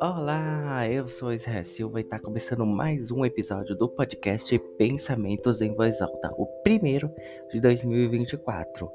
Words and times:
Olá, 0.00 0.88
eu 0.90 1.06
sou 1.06 1.34
Israel 1.34 1.64
Silva 1.64 2.00
e 2.00 2.02
está 2.02 2.18
começando 2.18 2.64
mais 2.64 3.10
um 3.10 3.22
episódio 3.22 3.76
do 3.76 3.90
podcast 3.90 4.58
Pensamentos 4.78 5.60
em 5.60 5.74
Voz 5.74 6.00
Alta, 6.00 6.32
o 6.38 6.46
primeiro 6.62 7.12
de 7.52 7.60
2024. 7.60 8.90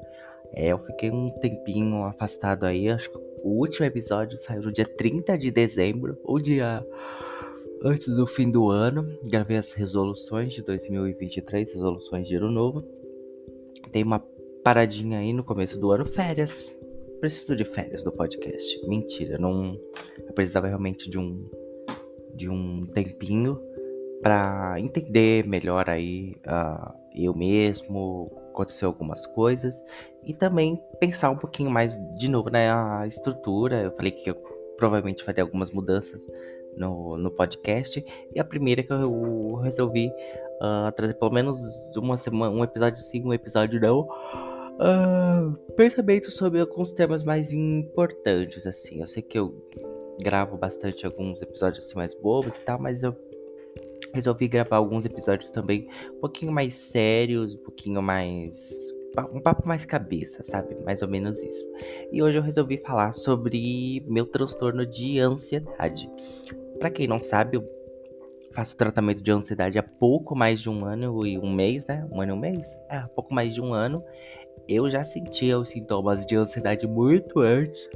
É, 0.52 0.72
eu 0.72 0.78
fiquei 0.78 1.10
um 1.12 1.30
tempinho 1.38 2.02
afastado 2.02 2.66
aí, 2.66 2.88
acho 2.88 3.08
que 3.08 3.18
o 3.44 3.60
último 3.60 3.86
episódio 3.86 4.36
saiu 4.38 4.62
no 4.62 4.72
dia 4.72 4.86
30 4.86 5.38
de 5.38 5.52
dezembro, 5.52 6.18
o 6.24 6.40
dia 6.40 6.84
antes 7.84 8.08
do 8.08 8.26
fim 8.26 8.50
do 8.50 8.68
ano. 8.70 9.06
Gravei 9.24 9.56
as 9.56 9.72
resoluções 9.72 10.52
de 10.52 10.62
2023, 10.62 11.72
resoluções 11.72 12.26
de 12.26 12.34
ano 12.34 12.50
novo. 12.50 12.82
Tem 13.92 14.02
uma 14.02 14.18
paradinha 14.66 15.20
aí 15.20 15.32
no 15.32 15.44
começo 15.44 15.78
do 15.78 15.92
ano, 15.92 16.04
férias 16.04 16.74
preciso 17.20 17.54
de 17.54 17.64
férias 17.64 18.02
do 18.02 18.10
podcast. 18.10 18.84
Mentira, 18.88 19.38
não. 19.38 19.78
Eu 20.18 20.34
precisava 20.34 20.66
realmente 20.66 21.08
de 21.08 21.16
um 21.20 21.48
de 22.34 22.48
um 22.48 22.84
tempinho 22.86 23.60
para 24.20 24.74
entender 24.80 25.46
melhor 25.46 25.88
aí 25.88 26.34
uh, 26.48 26.92
eu 27.14 27.32
mesmo, 27.32 28.28
aconteceu 28.50 28.88
algumas 28.88 29.24
coisas 29.24 29.84
e 30.24 30.34
também 30.34 30.82
pensar 30.98 31.30
um 31.30 31.38
pouquinho 31.38 31.70
mais 31.70 31.96
de 32.16 32.28
novo 32.28 32.50
na 32.50 33.06
estrutura. 33.06 33.82
Eu 33.82 33.92
falei 33.92 34.10
que 34.10 34.28
eu 34.28 34.34
provavelmente 34.76 35.22
faria 35.22 35.44
algumas 35.44 35.70
mudanças 35.70 36.26
no, 36.76 37.16
no 37.16 37.30
podcast 37.30 38.04
e 38.34 38.40
a 38.40 38.44
primeira 38.44 38.82
que 38.82 38.92
eu 38.92 39.60
resolvi 39.62 40.08
uh, 40.60 40.90
trazer 40.90 41.14
pelo 41.14 41.30
menos 41.30 41.94
uma 41.96 42.16
semana, 42.16 42.52
um 42.52 42.64
episódio 42.64 42.98
sim, 42.98 43.22
um 43.24 43.32
episódio 43.32 43.80
não 43.80 44.08
Uh, 44.78 45.56
pensamentos 45.74 46.34
sobre 46.34 46.60
alguns 46.60 46.92
temas 46.92 47.24
mais 47.24 47.52
importantes, 47.52 48.66
assim. 48.66 49.00
Eu 49.00 49.06
sei 49.06 49.22
que 49.22 49.38
eu 49.38 49.54
gravo 50.20 50.56
bastante 50.56 51.06
alguns 51.06 51.40
episódios 51.40 51.84
assim 51.84 51.96
mais 51.96 52.14
bobos 52.14 52.56
e 52.56 52.60
tal, 52.60 52.78
mas 52.78 53.02
eu 53.02 53.16
resolvi 54.12 54.48
gravar 54.48 54.76
alguns 54.76 55.04
episódios 55.04 55.50
também 55.50 55.88
um 56.14 56.20
pouquinho 56.20 56.52
mais 56.52 56.74
sérios, 56.74 57.54
um 57.54 57.58
pouquinho 57.58 58.02
mais. 58.02 58.94
Um 59.32 59.40
papo 59.40 59.66
mais 59.66 59.86
cabeça, 59.86 60.44
sabe? 60.44 60.76
Mais 60.84 61.00
ou 61.00 61.08
menos 61.08 61.40
isso. 61.40 61.66
E 62.12 62.22
hoje 62.22 62.36
eu 62.36 62.42
resolvi 62.42 62.76
falar 62.76 63.14
sobre 63.14 64.04
meu 64.06 64.26
transtorno 64.26 64.84
de 64.84 65.18
ansiedade. 65.18 66.10
Para 66.78 66.90
quem 66.90 67.06
não 67.06 67.22
sabe, 67.22 67.56
eu 67.56 67.66
faço 68.52 68.76
tratamento 68.76 69.22
de 69.22 69.32
ansiedade 69.32 69.78
há 69.78 69.82
pouco 69.82 70.36
mais 70.36 70.60
de 70.60 70.68
um 70.68 70.84
ano 70.84 71.26
e 71.26 71.38
um 71.38 71.50
mês, 71.50 71.86
né? 71.86 72.06
Um 72.12 72.20
ano 72.20 72.32
e 72.32 72.34
um 72.34 72.38
mês? 72.38 72.68
É, 72.90 73.00
pouco 73.14 73.32
mais 73.32 73.54
de 73.54 73.60
um 73.62 73.72
ano 73.72 74.04
eu 74.68 74.90
já 74.90 75.04
sentia 75.04 75.58
os 75.58 75.68
sintomas 75.68 76.26
de 76.26 76.36
ansiedade 76.36 76.86
muito 76.86 77.40
antes. 77.40 77.88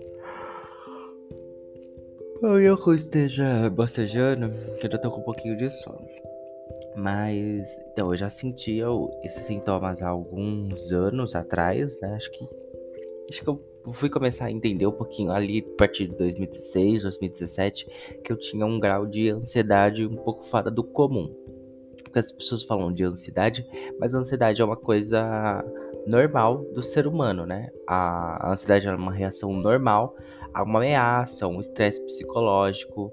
Eu 2.42 2.76
que 2.78 2.90
esteja 2.92 3.68
bocejando, 3.68 4.50
que 4.78 4.86
eu 4.86 4.90
já 4.90 4.98
tô 4.98 5.10
com 5.10 5.20
um 5.20 5.24
pouquinho 5.24 5.58
de 5.58 5.68
sono. 5.68 6.08
Mas, 6.96 7.78
então, 7.92 8.10
eu 8.12 8.16
já 8.16 8.30
sentia 8.30 8.86
esses 9.22 9.44
sintomas 9.44 10.02
há 10.02 10.08
alguns 10.08 10.90
anos 10.90 11.34
atrás, 11.34 12.00
né? 12.00 12.14
Acho 12.14 12.30
que. 12.30 12.48
Acho 13.28 13.42
que 13.44 13.48
eu 13.48 13.60
fui 13.92 14.08
começar 14.08 14.46
a 14.46 14.50
entender 14.50 14.86
um 14.86 14.92
pouquinho 14.92 15.30
ali, 15.30 15.66
a 15.74 15.76
partir 15.76 16.08
de 16.08 16.16
2016, 16.16 17.02
2017, 17.02 17.86
que 18.24 18.32
eu 18.32 18.36
tinha 18.36 18.66
um 18.66 18.80
grau 18.80 19.06
de 19.06 19.28
ansiedade 19.30 20.04
um 20.04 20.16
pouco 20.16 20.42
fora 20.42 20.70
do 20.70 20.82
comum. 20.82 21.32
Porque 22.02 22.18
as 22.18 22.32
pessoas 22.32 22.64
falam 22.64 22.92
de 22.92 23.04
ansiedade, 23.04 23.66
mas 24.00 24.14
a 24.14 24.18
ansiedade 24.18 24.60
é 24.60 24.64
uma 24.64 24.76
coisa 24.76 25.62
normal 26.10 26.64
do 26.74 26.82
ser 26.82 27.06
humano, 27.06 27.46
né? 27.46 27.70
A 27.86 28.50
ansiedade 28.52 28.88
é 28.88 28.94
uma 28.94 29.12
reação 29.12 29.52
normal 29.52 30.16
a 30.52 30.62
uma 30.62 30.80
ameaça, 30.80 31.46
um 31.46 31.60
estresse 31.60 32.02
psicológico. 32.04 33.12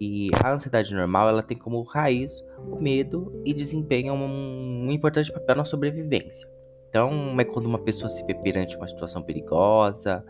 E 0.00 0.30
a 0.42 0.52
ansiedade 0.52 0.94
normal, 0.94 1.28
ela 1.28 1.42
tem 1.42 1.56
como 1.56 1.82
raiz 1.82 2.42
o 2.70 2.80
medo 2.80 3.32
e 3.44 3.52
desempenha 3.52 4.12
um, 4.12 4.86
um 4.86 4.90
importante 4.90 5.32
papel 5.32 5.56
na 5.56 5.64
sobrevivência. 5.64 6.48
Então, 6.88 7.38
é 7.38 7.44
quando 7.44 7.66
uma 7.66 7.78
pessoa 7.78 8.08
se 8.08 8.24
vê 8.24 8.34
perante 8.34 8.76
uma 8.76 8.88
situação 8.88 9.22
perigosa, 9.22 10.24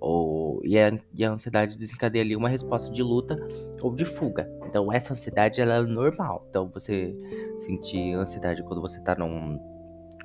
ou, 0.00 0.60
e, 0.64 0.78
a, 0.78 0.98
e 1.14 1.24
a 1.24 1.30
ansiedade 1.30 1.76
desencadeia 1.76 2.24
ali 2.24 2.34
uma 2.34 2.48
resposta 2.48 2.90
de 2.90 3.02
luta 3.02 3.36
ou 3.82 3.94
de 3.94 4.04
fuga. 4.04 4.50
Então, 4.66 4.90
essa 4.90 5.12
ansiedade 5.12 5.60
ela 5.60 5.74
é 5.76 5.82
normal. 5.82 6.46
Então, 6.48 6.68
você 6.68 7.14
sentir 7.58 8.14
ansiedade 8.14 8.62
quando 8.62 8.80
você 8.80 8.98
está 8.98 9.14
num 9.14 9.60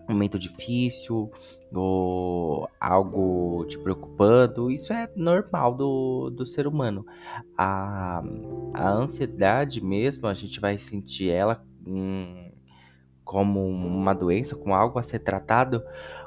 momento 0.08 0.40
difícil 0.40 1.32
ou 1.74 2.70
algo 2.80 3.66
te 3.66 3.78
preocupando, 3.78 4.72
isso 4.72 4.94
é 4.94 5.10
normal 5.16 5.76
do, 5.76 6.30
do 6.30 6.46
ser 6.46 6.68
humano. 6.68 7.06
A, 7.58 8.24
a 8.74 8.90
ansiedade 8.92 9.84
mesmo, 9.84 10.28
a 10.28 10.34
gente 10.34 10.60
vai 10.60 10.78
sentir 10.78 11.30
ela 11.30 11.66
hum, 11.86 12.52
como 13.24 13.66
uma 13.68 14.14
doença, 14.14 14.56
como 14.56 14.74
algo 14.74 15.00
a 15.00 15.04
ser 15.04 15.20
tratado 15.20 15.84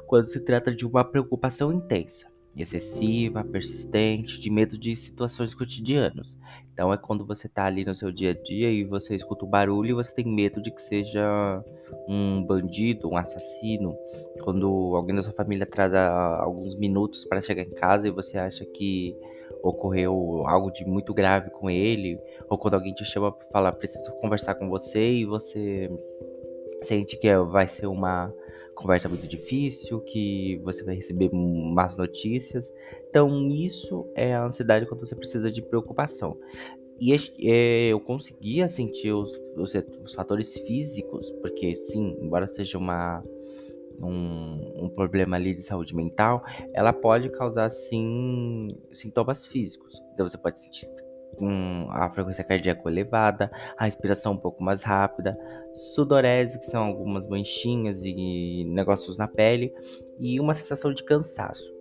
quando 0.06 0.26
se 0.26 0.40
trata 0.40 0.74
de 0.74 0.86
uma 0.86 1.04
preocupação 1.04 1.72
intensa 1.72 2.37
excessiva, 2.56 3.44
persistente, 3.44 4.40
de 4.40 4.50
medo 4.50 4.78
de 4.78 4.94
situações 4.96 5.54
cotidianas. 5.54 6.38
Então 6.72 6.92
é 6.92 6.96
quando 6.96 7.24
você 7.24 7.48
tá 7.48 7.64
ali 7.64 7.84
no 7.84 7.94
seu 7.94 8.10
dia 8.12 8.30
a 8.30 8.34
dia 8.34 8.70
e 8.70 8.84
você 8.84 9.14
escuta 9.14 9.44
o 9.44 9.48
barulho 9.48 9.90
e 9.90 9.94
você 9.94 10.14
tem 10.14 10.24
medo 10.24 10.60
de 10.60 10.70
que 10.70 10.80
seja 10.80 11.64
um 12.08 12.42
bandido, 12.44 13.08
um 13.08 13.16
assassino. 13.16 13.96
Quando 14.42 14.66
alguém 14.94 15.14
da 15.14 15.22
sua 15.22 15.32
família 15.32 15.64
atrasa 15.64 16.08
alguns 16.40 16.76
minutos 16.76 17.24
para 17.24 17.42
chegar 17.42 17.62
em 17.62 17.74
casa 17.74 18.08
e 18.08 18.12
você 18.12 18.38
acha 18.38 18.64
que 18.64 19.16
ocorreu 19.62 20.44
algo 20.46 20.70
de 20.70 20.84
muito 20.84 21.12
grave 21.12 21.50
com 21.50 21.68
ele, 21.68 22.18
ou 22.48 22.56
quando 22.56 22.74
alguém 22.74 22.94
te 22.94 23.04
chama 23.04 23.32
para 23.32 23.48
falar 23.48 23.72
preciso 23.72 24.12
conversar 24.20 24.54
com 24.54 24.68
você 24.68 25.12
e 25.12 25.24
você 25.24 25.90
sente 26.82 27.16
que 27.18 27.36
vai 27.38 27.66
ser 27.66 27.86
uma 27.86 28.32
conversa 28.78 29.08
muito 29.08 29.26
difícil, 29.26 30.00
que 30.00 30.60
você 30.62 30.84
vai 30.84 30.94
receber 30.94 31.30
más 31.32 31.96
notícias. 31.96 32.72
Então, 33.10 33.50
isso 33.50 34.06
é 34.14 34.34
a 34.34 34.44
ansiedade 34.44 34.86
quando 34.86 35.00
você 35.00 35.16
precisa 35.16 35.50
de 35.50 35.60
preocupação. 35.60 36.38
E 37.00 37.12
é, 37.42 37.88
eu 37.88 38.00
conseguia 38.00 38.68
sentir 38.68 39.12
os, 39.12 39.34
os, 39.56 39.74
os, 40.04 40.14
fatores 40.14 40.58
físicos, 40.60 41.30
porque 41.40 41.74
sim, 41.74 42.16
embora 42.20 42.46
seja 42.46 42.78
uma, 42.78 43.22
um, 44.00 44.84
um, 44.84 44.88
problema 44.88 45.36
ali 45.36 45.54
de 45.54 45.62
saúde 45.62 45.94
mental, 45.94 46.44
ela 46.72 46.92
pode 46.92 47.30
causar 47.30 47.70
sim 47.70 48.68
sintomas 48.92 49.46
físicos. 49.46 50.00
Então 50.14 50.28
você 50.28 50.38
pode 50.38 50.60
sentir 50.60 50.86
com 51.38 51.86
a 51.90 52.10
frequência 52.10 52.44
cardíaca 52.44 52.88
elevada, 52.88 53.50
a 53.76 53.84
respiração 53.84 54.32
um 54.32 54.36
pouco 54.36 54.62
mais 54.62 54.82
rápida, 54.82 55.38
sudorese, 55.72 56.58
que 56.58 56.66
são 56.66 56.84
algumas 56.84 57.26
manchinhas 57.26 58.04
e 58.04 58.64
negócios 58.66 59.16
na 59.16 59.28
pele, 59.28 59.72
e 60.18 60.40
uma 60.40 60.54
sensação 60.54 60.92
de 60.92 61.04
cansaço. 61.04 61.72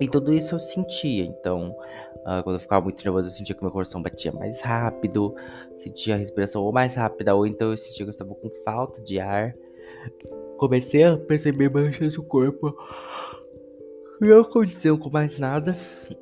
E 0.00 0.08
tudo 0.08 0.32
isso 0.32 0.54
eu 0.54 0.58
sentia, 0.58 1.24
então, 1.24 1.76
uh, 2.20 2.42
quando 2.42 2.56
eu 2.56 2.60
ficava 2.60 2.82
muito 2.82 3.04
nervoso, 3.04 3.28
eu 3.28 3.32
sentia 3.32 3.54
que 3.54 3.62
meu 3.62 3.70
coração 3.70 4.00
batia 4.00 4.32
mais 4.32 4.62
rápido, 4.62 5.34
sentia 5.78 6.14
a 6.14 6.18
respiração 6.18 6.62
ou 6.62 6.72
mais 6.72 6.94
rápida, 6.94 7.34
ou 7.34 7.46
então 7.46 7.70
eu 7.70 7.76
sentia 7.76 8.04
que 8.06 8.08
eu 8.08 8.10
estava 8.10 8.34
com 8.34 8.48
falta 8.64 9.02
de 9.02 9.20
ar. 9.20 9.54
Comecei 10.56 11.04
a 11.04 11.18
perceber 11.18 11.70
manchas 11.70 12.16
no 12.16 12.22
corpo 12.22 12.74
não 14.20 14.40
aconteceu 14.40 14.98
com 14.98 15.08
mais 15.08 15.38
nada 15.38 15.76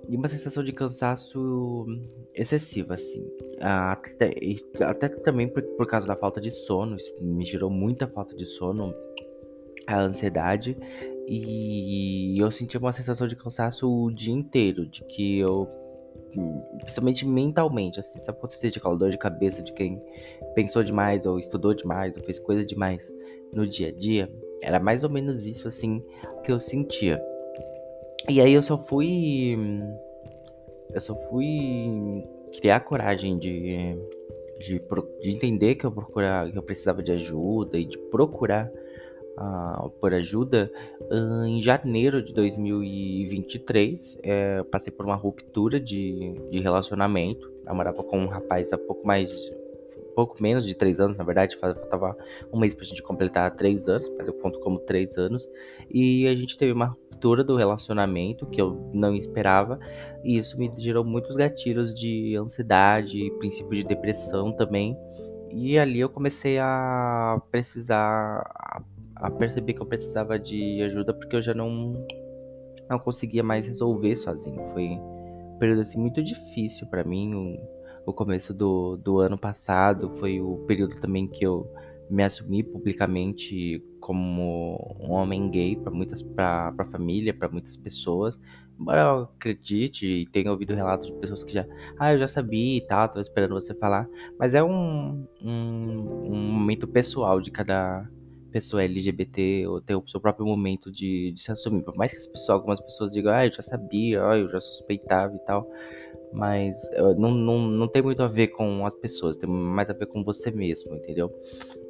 e 0.09 0.17
uma 0.17 0.29
sensação 0.29 0.63
de 0.63 0.73
cansaço 0.73 1.85
excessiva, 2.35 2.95
assim. 2.95 3.29
Até, 3.61 4.33
até 4.81 5.09
também 5.09 5.49
por, 5.49 5.63
por 5.63 5.87
causa 5.87 6.07
da 6.07 6.15
falta 6.15 6.41
de 6.41 6.51
sono, 6.51 6.97
isso 6.97 7.13
me 7.21 7.45
gerou 7.45 7.69
muita 7.69 8.07
falta 8.07 8.37
de 8.37 8.47
sono, 8.47 8.95
a 9.87 10.01
ansiedade, 10.01 10.77
e 11.27 12.39
eu 12.39 12.51
senti 12.51 12.79
uma 12.79 12.93
sensação 12.93 13.27
de 13.27 13.35
cansaço 13.35 13.91
o 13.91 14.11
dia 14.11 14.33
inteiro, 14.33 14.87
de 14.87 15.03
que 15.05 15.39
eu 15.39 15.69
principalmente 16.81 17.27
mentalmente, 17.27 17.99
assim, 17.99 18.21
sabe 18.21 18.39
quando 18.39 18.53
você 18.53 18.59
sente 18.59 18.79
aquela 18.79 18.97
dor 18.97 19.11
de 19.11 19.19
cabeça 19.19 19.63
de 19.63 19.73
quem 19.73 20.01
pensou 20.55 20.85
demais, 20.85 21.27
ou 21.27 21.39
estudou 21.39 21.75
demais, 21.75 22.17
ou 22.17 22.23
fez 22.23 22.39
coisa 22.39 22.65
demais 22.65 23.13
no 23.53 23.67
dia 23.67 23.89
a 23.89 23.93
dia? 23.93 24.31
Era 24.63 24.79
mais 24.79 25.05
ou 25.05 25.11
menos 25.11 25.47
isso, 25.47 25.67
assim, 25.67 26.05
que 26.45 26.53
eu 26.53 26.61
sentia. 26.61 27.23
E 28.29 28.43
aí 28.43 28.53
eu 28.53 28.63
só 28.63 28.77
fui. 28.77 29.57
Eu 30.93 31.01
só 31.01 31.15
fui 31.31 32.25
criar 32.59 32.81
coragem 32.81 33.39
de, 33.39 33.97
de, 34.61 34.83
de 35.23 35.31
entender 35.31 35.77
que 35.77 35.87
eu, 35.87 35.93
procurar, 35.93 36.51
que 36.51 36.59
eu 36.59 36.63
precisava 36.63 37.03
de 37.03 37.13
ajuda 37.13 37.79
e 37.79 37.85
de 37.85 37.97
procurar 37.97 38.71
uh, 39.39 39.89
por 40.01 40.13
ajuda 40.13 40.71
uh, 41.11 41.45
em 41.45 41.63
janeiro 41.63 42.23
de 42.23 42.35
2023. 42.35 44.21
É, 44.23 44.59
eu 44.59 44.65
passei 44.67 44.93
por 44.93 45.07
uma 45.07 45.17
ruptura 45.17 45.81
de, 45.81 46.35
de 46.51 46.61
relacionamento. 46.61 47.51
Namorava 47.65 48.03
com 48.03 48.19
um 48.19 48.27
rapaz 48.27 48.73
há 48.73 48.79
pouco 48.79 49.07
mais. 49.07 49.33
Pouco 50.19 50.43
menos 50.43 50.67
de 50.67 50.75
três 50.75 50.99
anos, 50.99 51.17
na 51.17 51.23
verdade, 51.23 51.57
faltava 51.57 52.17
um 52.53 52.59
mês 52.59 52.75
pra 52.75 52.85
gente 52.85 53.01
completar 53.01 53.55
três 53.55 53.89
anos, 53.89 54.13
mas 54.19 54.27
eu 54.27 54.35
conto 54.35 54.59
como 54.59 54.81
três 54.81 55.17
anos. 55.17 55.49
E 55.89 56.27
a 56.27 56.35
gente 56.35 56.59
teve 56.59 56.73
uma 56.73 56.87
ruptura 56.87 57.45
do 57.45 57.55
relacionamento 57.55 58.45
que 58.45 58.61
eu 58.61 58.91
não 58.93 59.15
esperava, 59.15 59.79
e 60.25 60.37
isso 60.37 60.59
me 60.59 60.69
gerou 60.77 61.05
muitos 61.05 61.37
gatilhos 61.37 61.95
de 61.95 62.35
ansiedade, 62.35 63.31
princípio 63.39 63.71
de 63.71 63.85
depressão 63.85 64.51
também. 64.51 64.99
E 65.53 65.79
ali 65.79 66.01
eu 66.01 66.09
comecei 66.09 66.59
a 66.59 67.41
precisar, 67.53 68.43
a 69.15 69.31
perceber 69.31 69.75
que 69.75 69.81
eu 69.81 69.87
precisava 69.87 70.37
de 70.37 70.83
ajuda 70.83 71.15
porque 71.15 71.37
eu 71.37 71.43
já 71.43 71.55
não, 71.55 71.95
não 72.91 72.99
conseguia 72.99 73.45
mais 73.45 73.69
resolver 73.69 74.17
sozinho. 74.17 74.61
Foi 74.73 74.83
um 74.83 75.59
período 75.61 75.83
assim 75.83 76.01
muito 76.01 76.21
difícil 76.21 76.89
para 76.89 77.05
mim 77.05 77.57
o 78.07 78.13
começo 78.13 78.55
do, 78.55 78.97
do 78.97 79.19
ano 79.21 79.39
passado 79.39 80.11
foi 80.17 80.41
o 80.41 80.59
período 80.67 80.97
também 81.01 81.27
que 81.27 81.45
eu 81.45 81.71
me 82.11 82.25
assumi 82.25 82.63
publicamente 82.63 83.83
como 84.01 84.97
um 84.99 85.13
homem 85.13 85.51
gay 85.51 85.77
para 85.77 85.93
muitas 85.93 86.23
para 86.23 86.75
a 86.79 86.85
família, 86.87 87.35
para 87.35 87.49
muitas 87.49 87.77
pessoas. 87.77 88.41
Embora 88.81 89.01
eu 89.01 89.23
acredite 89.25 90.07
e 90.07 90.27
tenha 90.27 90.51
ouvido 90.51 90.75
relatos 90.75 91.09
de 91.09 91.13
pessoas 91.15 91.43
que 91.45 91.53
já, 91.53 91.67
ah, 91.99 92.13
eu 92.15 92.19
já 92.19 92.29
sabia 92.29 92.79
e 92.79 92.81
tal, 92.81 93.09
tava 93.09 93.21
esperando 93.21 93.55
você 93.55 93.75
falar, 93.75 94.09
mas 94.39 94.55
é 94.55 94.63
um, 94.63 95.27
um, 95.43 96.31
um 96.31 96.37
momento 96.53 96.87
pessoal 96.87 97.41
de 97.41 97.51
cada 97.51 98.09
pessoa 98.51 98.83
LGBT 98.83 99.67
ou 99.67 99.81
ter 99.81 99.95
o 99.95 100.07
seu 100.07 100.21
próprio 100.21 100.47
momento 100.47 100.91
de, 100.91 101.33
de 101.33 101.41
se 101.41 101.53
assumir. 101.53 101.83
Por 101.83 101.97
mais 101.97 102.13
que 102.13 102.17
as 102.17 102.27
pessoas, 102.27 102.51
algumas 102.51 102.81
pessoas 102.81 103.13
digam, 103.13 103.33
ah, 103.33 103.47
eu 103.47 103.53
já 103.53 103.63
sabia, 103.63 104.25
ah, 104.25 104.39
eu 104.39 104.49
já 104.49 104.61
suspeitava 104.61 105.35
e 105.35 105.39
tal 105.41 105.69
mas 106.33 106.77
não, 107.17 107.31
não, 107.31 107.59
não 107.59 107.89
tem 107.89 108.03
muito 108.03 108.23
a 108.23 108.27
ver 108.27 108.49
com 108.49 108.85
as 108.85 108.95
pessoas, 108.95 109.37
tem 109.37 109.49
mais 109.49 109.89
a 109.89 109.93
ver 109.93 110.07
com 110.07 110.23
você 110.23 110.51
mesmo, 110.51 110.95
entendeu? 110.95 111.33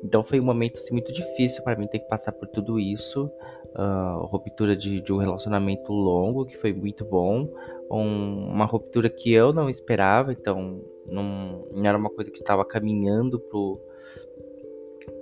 Então 0.03 0.23
foi 0.23 0.39
um 0.41 0.45
momento 0.45 0.79
assim, 0.79 0.93
muito 0.93 1.13
difícil 1.13 1.63
para 1.65 1.77
mim 1.77 1.87
ter 1.87 1.99
que 1.99 2.09
passar 2.09 2.33
por 2.33 2.49
tudo 2.49 2.79
isso. 2.79 3.31
Uh, 3.77 4.25
ruptura 4.27 4.75
de, 4.75 5.01
de, 5.01 5.13
um 5.13 5.19
relacionamento 5.19 5.93
longo, 5.93 6.47
que 6.47 6.57
foi 6.57 6.73
muito 6.73 7.05
bom. 7.05 7.49
Um, 7.91 8.49
uma 8.49 8.65
ruptura 8.65 9.09
que 9.09 9.33
eu 9.33 9.53
não 9.53 9.69
esperava, 9.69 10.33
então 10.33 10.83
não, 11.07 11.67
não 11.71 11.85
era 11.85 11.97
uma 11.97 12.11
coisa 12.11 12.31
que 12.31 12.39
estava 12.39 12.65
caminhando 12.65 13.39
pro, 13.39 13.81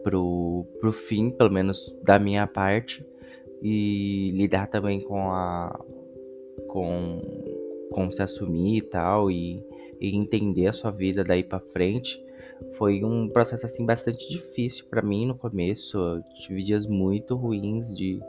pro, 0.03 0.67
pro 0.81 0.93
fim, 0.93 1.31
pelo 1.31 1.51
menos 1.51 1.97
da 2.03 2.19
minha 2.19 2.47
parte. 2.47 3.07
E 3.63 4.33
lidar 4.35 4.69
também 4.69 5.01
com 5.01 5.31
a. 5.31 5.81
com 6.69 7.21
como 7.97 8.13
se 8.13 8.23
assumir 8.23 8.77
e 8.77 8.83
tal 8.83 9.31
e, 9.31 9.65
e 9.99 10.15
entender 10.15 10.67
a 10.67 10.73
sua 10.75 10.91
vida 10.91 11.25
daí 11.25 11.43
para 11.43 11.59
frente 11.59 12.23
foi 12.77 13.03
um 13.03 13.29
processo 13.29 13.65
assim 13.65 13.87
bastante 13.87 14.29
difícil 14.29 14.85
para 14.91 15.01
mim 15.01 15.27
no 15.27 15.35
começo. 15.35 15.99
Eu 15.99 16.23
tive 16.41 16.63
dias 16.63 16.87
muito 16.87 17.35
ruins 17.35 17.97
de, 17.97 18.21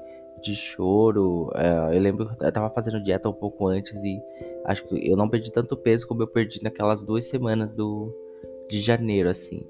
de 0.42 0.56
choro. 0.56 1.50
Uh, 1.50 1.94
eu 1.94 2.00
lembro 2.00 2.26
que 2.26 2.44
eu 2.44 2.52
tava 2.52 2.70
fazendo 2.70 3.04
dieta 3.04 3.30
um 3.30 3.34
pouco 3.34 3.68
antes 3.68 4.02
e 4.04 4.22
acho 4.66 4.86
que 4.86 5.10
eu 5.10 5.18
não 5.18 5.30
perdi 5.30 5.52
tanto 5.52 5.76
peso 5.76 6.08
como 6.08 6.24
eu 6.24 6.28
perdi 6.28 6.64
naquelas 6.64 7.04
duas 7.04 7.26
semanas 7.26 7.74
do 7.74 8.14
de 8.70 8.80
janeiro, 8.80 9.30
assim, 9.30 9.66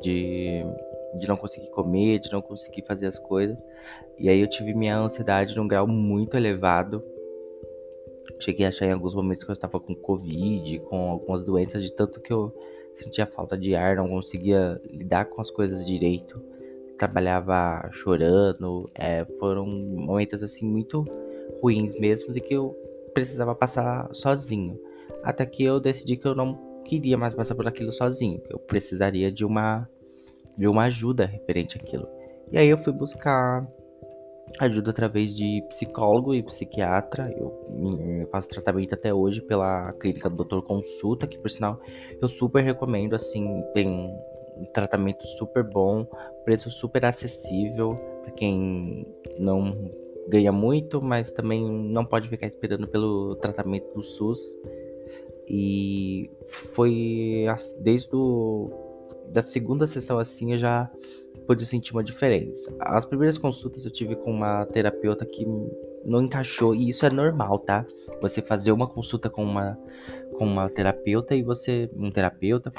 de, 0.00 0.62
de 1.18 1.26
não 1.26 1.36
conseguir 1.36 1.68
comer, 1.70 2.20
de 2.20 2.30
não 2.32 2.40
conseguir 2.40 2.82
fazer 2.82 3.06
as 3.06 3.18
coisas. 3.18 3.58
E 4.18 4.28
aí 4.28 4.40
eu 4.40 4.48
tive 4.48 4.72
minha 4.72 4.98
ansiedade 4.98 5.56
num 5.56 5.66
grau 5.66 5.86
muito 5.86 6.36
elevado. 6.36 7.02
Cheguei 8.40 8.66
a 8.66 8.68
achar 8.68 8.86
em 8.86 8.92
alguns 8.92 9.14
momentos 9.14 9.44
que 9.44 9.50
eu 9.50 9.54
estava 9.54 9.80
com 9.80 9.94
Covid, 9.94 10.78
com 10.80 11.10
algumas 11.10 11.42
doenças, 11.42 11.82
de 11.82 11.92
tanto 11.92 12.20
que 12.20 12.32
eu 12.32 12.52
sentia 12.94 13.26
falta 13.26 13.56
de 13.56 13.74
ar, 13.74 13.96
não 13.96 14.08
conseguia 14.08 14.80
lidar 14.90 15.26
com 15.26 15.40
as 15.40 15.50
coisas 15.50 15.84
direito. 15.84 16.40
Trabalhava 16.98 17.88
chorando, 17.92 18.90
é, 18.94 19.24
foram 19.38 19.66
momentos 19.66 20.42
assim 20.42 20.66
muito 20.66 21.04
ruins 21.60 21.98
mesmo 21.98 22.32
e 22.34 22.40
que 22.40 22.54
eu 22.54 22.74
precisava 23.12 23.54
passar 23.54 24.08
sozinho. 24.12 24.80
Até 25.22 25.44
que 25.44 25.62
eu 25.62 25.78
decidi 25.78 26.16
que 26.16 26.26
eu 26.26 26.34
não 26.34 26.82
queria 26.84 27.18
mais 27.18 27.34
passar 27.34 27.54
por 27.54 27.66
aquilo 27.66 27.92
sozinho, 27.92 28.40
que 28.40 28.52
eu 28.52 28.58
precisaria 28.58 29.30
de 29.30 29.44
uma 29.44 29.88
de 30.56 30.66
uma 30.66 30.84
ajuda 30.84 31.26
referente 31.26 31.76
àquilo. 31.76 32.08
E 32.50 32.56
aí 32.56 32.68
eu 32.68 32.78
fui 32.78 32.92
buscar 32.92 33.66
ajuda 34.58 34.90
através 34.90 35.34
de 35.36 35.62
psicólogo 35.68 36.34
e 36.34 36.42
psiquiatra. 36.42 37.30
Eu, 37.36 37.52
eu, 38.20 38.28
faço 38.28 38.48
tratamento 38.48 38.94
até 38.94 39.12
hoje 39.12 39.40
pela 39.40 39.92
clínica 39.94 40.30
do 40.30 40.44
Dr. 40.44 40.60
Consulta, 40.62 41.26
que 41.26 41.38
por 41.38 41.50
sinal 41.50 41.80
eu 42.20 42.28
super 42.28 42.62
recomendo, 42.62 43.14
assim, 43.14 43.62
tem 43.74 43.88
um 44.56 44.64
tratamento 44.72 45.26
super 45.26 45.62
bom, 45.62 46.06
preço 46.44 46.70
super 46.70 47.04
acessível 47.04 47.96
para 48.22 48.32
quem 48.32 49.06
não 49.38 49.90
ganha 50.28 50.50
muito, 50.50 51.00
mas 51.00 51.30
também 51.30 51.62
não 51.62 52.04
pode 52.04 52.28
ficar 52.28 52.46
esperando 52.46 52.88
pelo 52.88 53.36
tratamento 53.36 53.92
do 53.94 54.02
SUS. 54.02 54.40
E 55.48 56.30
foi 56.46 57.46
desde 57.80 58.16
o, 58.16 58.70
da 59.28 59.42
segunda 59.42 59.86
sessão 59.86 60.18
assim 60.18 60.52
eu 60.52 60.58
já 60.58 60.90
pude 61.46 61.64
sentir 61.64 61.92
uma 61.92 62.02
diferença. 62.02 62.74
As 62.80 63.04
primeiras 63.04 63.38
consultas 63.38 63.84
eu 63.84 63.90
tive 63.90 64.16
com 64.16 64.30
uma 64.30 64.66
terapeuta 64.66 65.24
que 65.24 65.46
não 66.04 66.22
encaixou 66.22 66.74
e 66.74 66.88
isso 66.88 67.04
é 67.06 67.10
normal, 67.10 67.58
tá? 67.60 67.84
Você 68.20 68.40
fazer 68.40 68.72
uma 68.72 68.86
consulta 68.86 69.28
com 69.30 69.44
uma 69.44 69.78
com 70.38 70.44
uma 70.44 70.68
terapeuta 70.68 71.34
e 71.34 71.42
você 71.42 71.90
um 71.94 72.10
terapeuta 72.10 72.72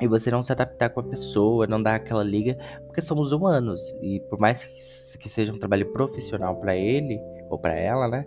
e 0.00 0.06
você 0.06 0.30
não 0.30 0.42
se 0.42 0.52
adaptar 0.52 0.90
com 0.90 1.00
a 1.00 1.04
pessoa, 1.04 1.66
não 1.66 1.82
dar 1.82 1.96
aquela 1.96 2.22
liga, 2.22 2.56
porque 2.86 3.00
somos 3.00 3.32
humanos 3.32 3.80
e 4.02 4.20
por 4.28 4.38
mais 4.38 4.64
que 5.16 5.28
seja 5.28 5.52
um 5.52 5.58
trabalho 5.58 5.92
profissional 5.92 6.56
para 6.56 6.76
ele 6.76 7.18
ou 7.50 7.58
para 7.58 7.74
ela, 7.74 8.08
né? 8.08 8.26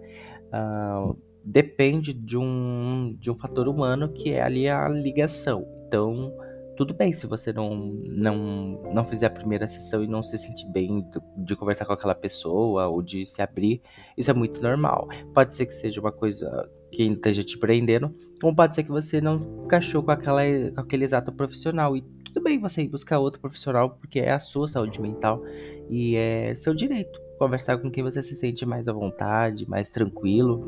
Uh, 0.53 1.17
depende 1.43 2.13
de 2.13 2.37
um 2.37 3.15
de 3.19 3.31
um 3.31 3.35
fator 3.35 3.67
humano 3.67 4.09
que 4.09 4.31
é 4.31 4.41
ali 4.41 4.67
a 4.67 4.87
ligação. 4.89 5.65
Então 5.87 6.33
tudo 6.81 6.95
bem 6.95 7.13
se 7.13 7.27
você 7.27 7.53
não, 7.53 7.75
não, 7.75 8.81
não 8.91 9.05
fizer 9.05 9.27
a 9.27 9.29
primeira 9.29 9.67
sessão 9.67 10.03
e 10.03 10.07
não 10.07 10.23
se 10.23 10.35
sentir 10.35 10.65
bem 10.71 11.05
de 11.37 11.55
conversar 11.55 11.85
com 11.85 11.93
aquela 11.93 12.15
pessoa 12.15 12.87
ou 12.87 13.03
de 13.03 13.23
se 13.23 13.39
abrir. 13.39 13.83
Isso 14.17 14.31
é 14.31 14.33
muito 14.33 14.59
normal. 14.63 15.07
Pode 15.31 15.53
ser 15.53 15.67
que 15.67 15.75
seja 15.75 16.01
uma 16.01 16.11
coisa 16.11 16.67
que 16.91 17.03
esteja 17.03 17.43
te 17.43 17.55
prendendo, 17.59 18.11
ou 18.41 18.55
pode 18.55 18.73
ser 18.73 18.81
que 18.81 18.89
você 18.89 19.21
não 19.21 19.63
encaixou 19.63 20.01
com, 20.01 20.09
aquela, 20.09 20.41
com 20.73 20.81
aquele 20.81 21.05
exato 21.05 21.31
profissional. 21.31 21.95
E 21.95 22.01
tudo 22.01 22.41
bem 22.41 22.59
você 22.59 22.81
ir 22.81 22.87
buscar 22.87 23.19
outro 23.19 23.39
profissional, 23.39 23.91
porque 23.91 24.19
é 24.19 24.31
a 24.31 24.39
sua 24.39 24.67
saúde 24.67 24.99
mental 24.99 25.39
e 25.87 26.15
é 26.15 26.51
seu 26.55 26.73
direito 26.73 27.21
conversar 27.37 27.77
com 27.77 27.91
quem 27.91 28.03
você 28.03 28.23
se 28.23 28.35
sente 28.35 28.65
mais 28.65 28.87
à 28.87 28.93
vontade, 28.93 29.69
mais 29.69 29.91
tranquilo. 29.91 30.67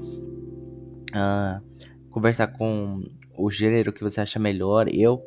Uh, 1.10 1.60
conversar 2.12 2.50
com 2.50 3.02
o 3.36 3.50
gênero 3.50 3.92
que 3.92 4.04
você 4.04 4.22
acha 4.22 4.38
melhor. 4.38 4.88
Eu, 4.88 5.24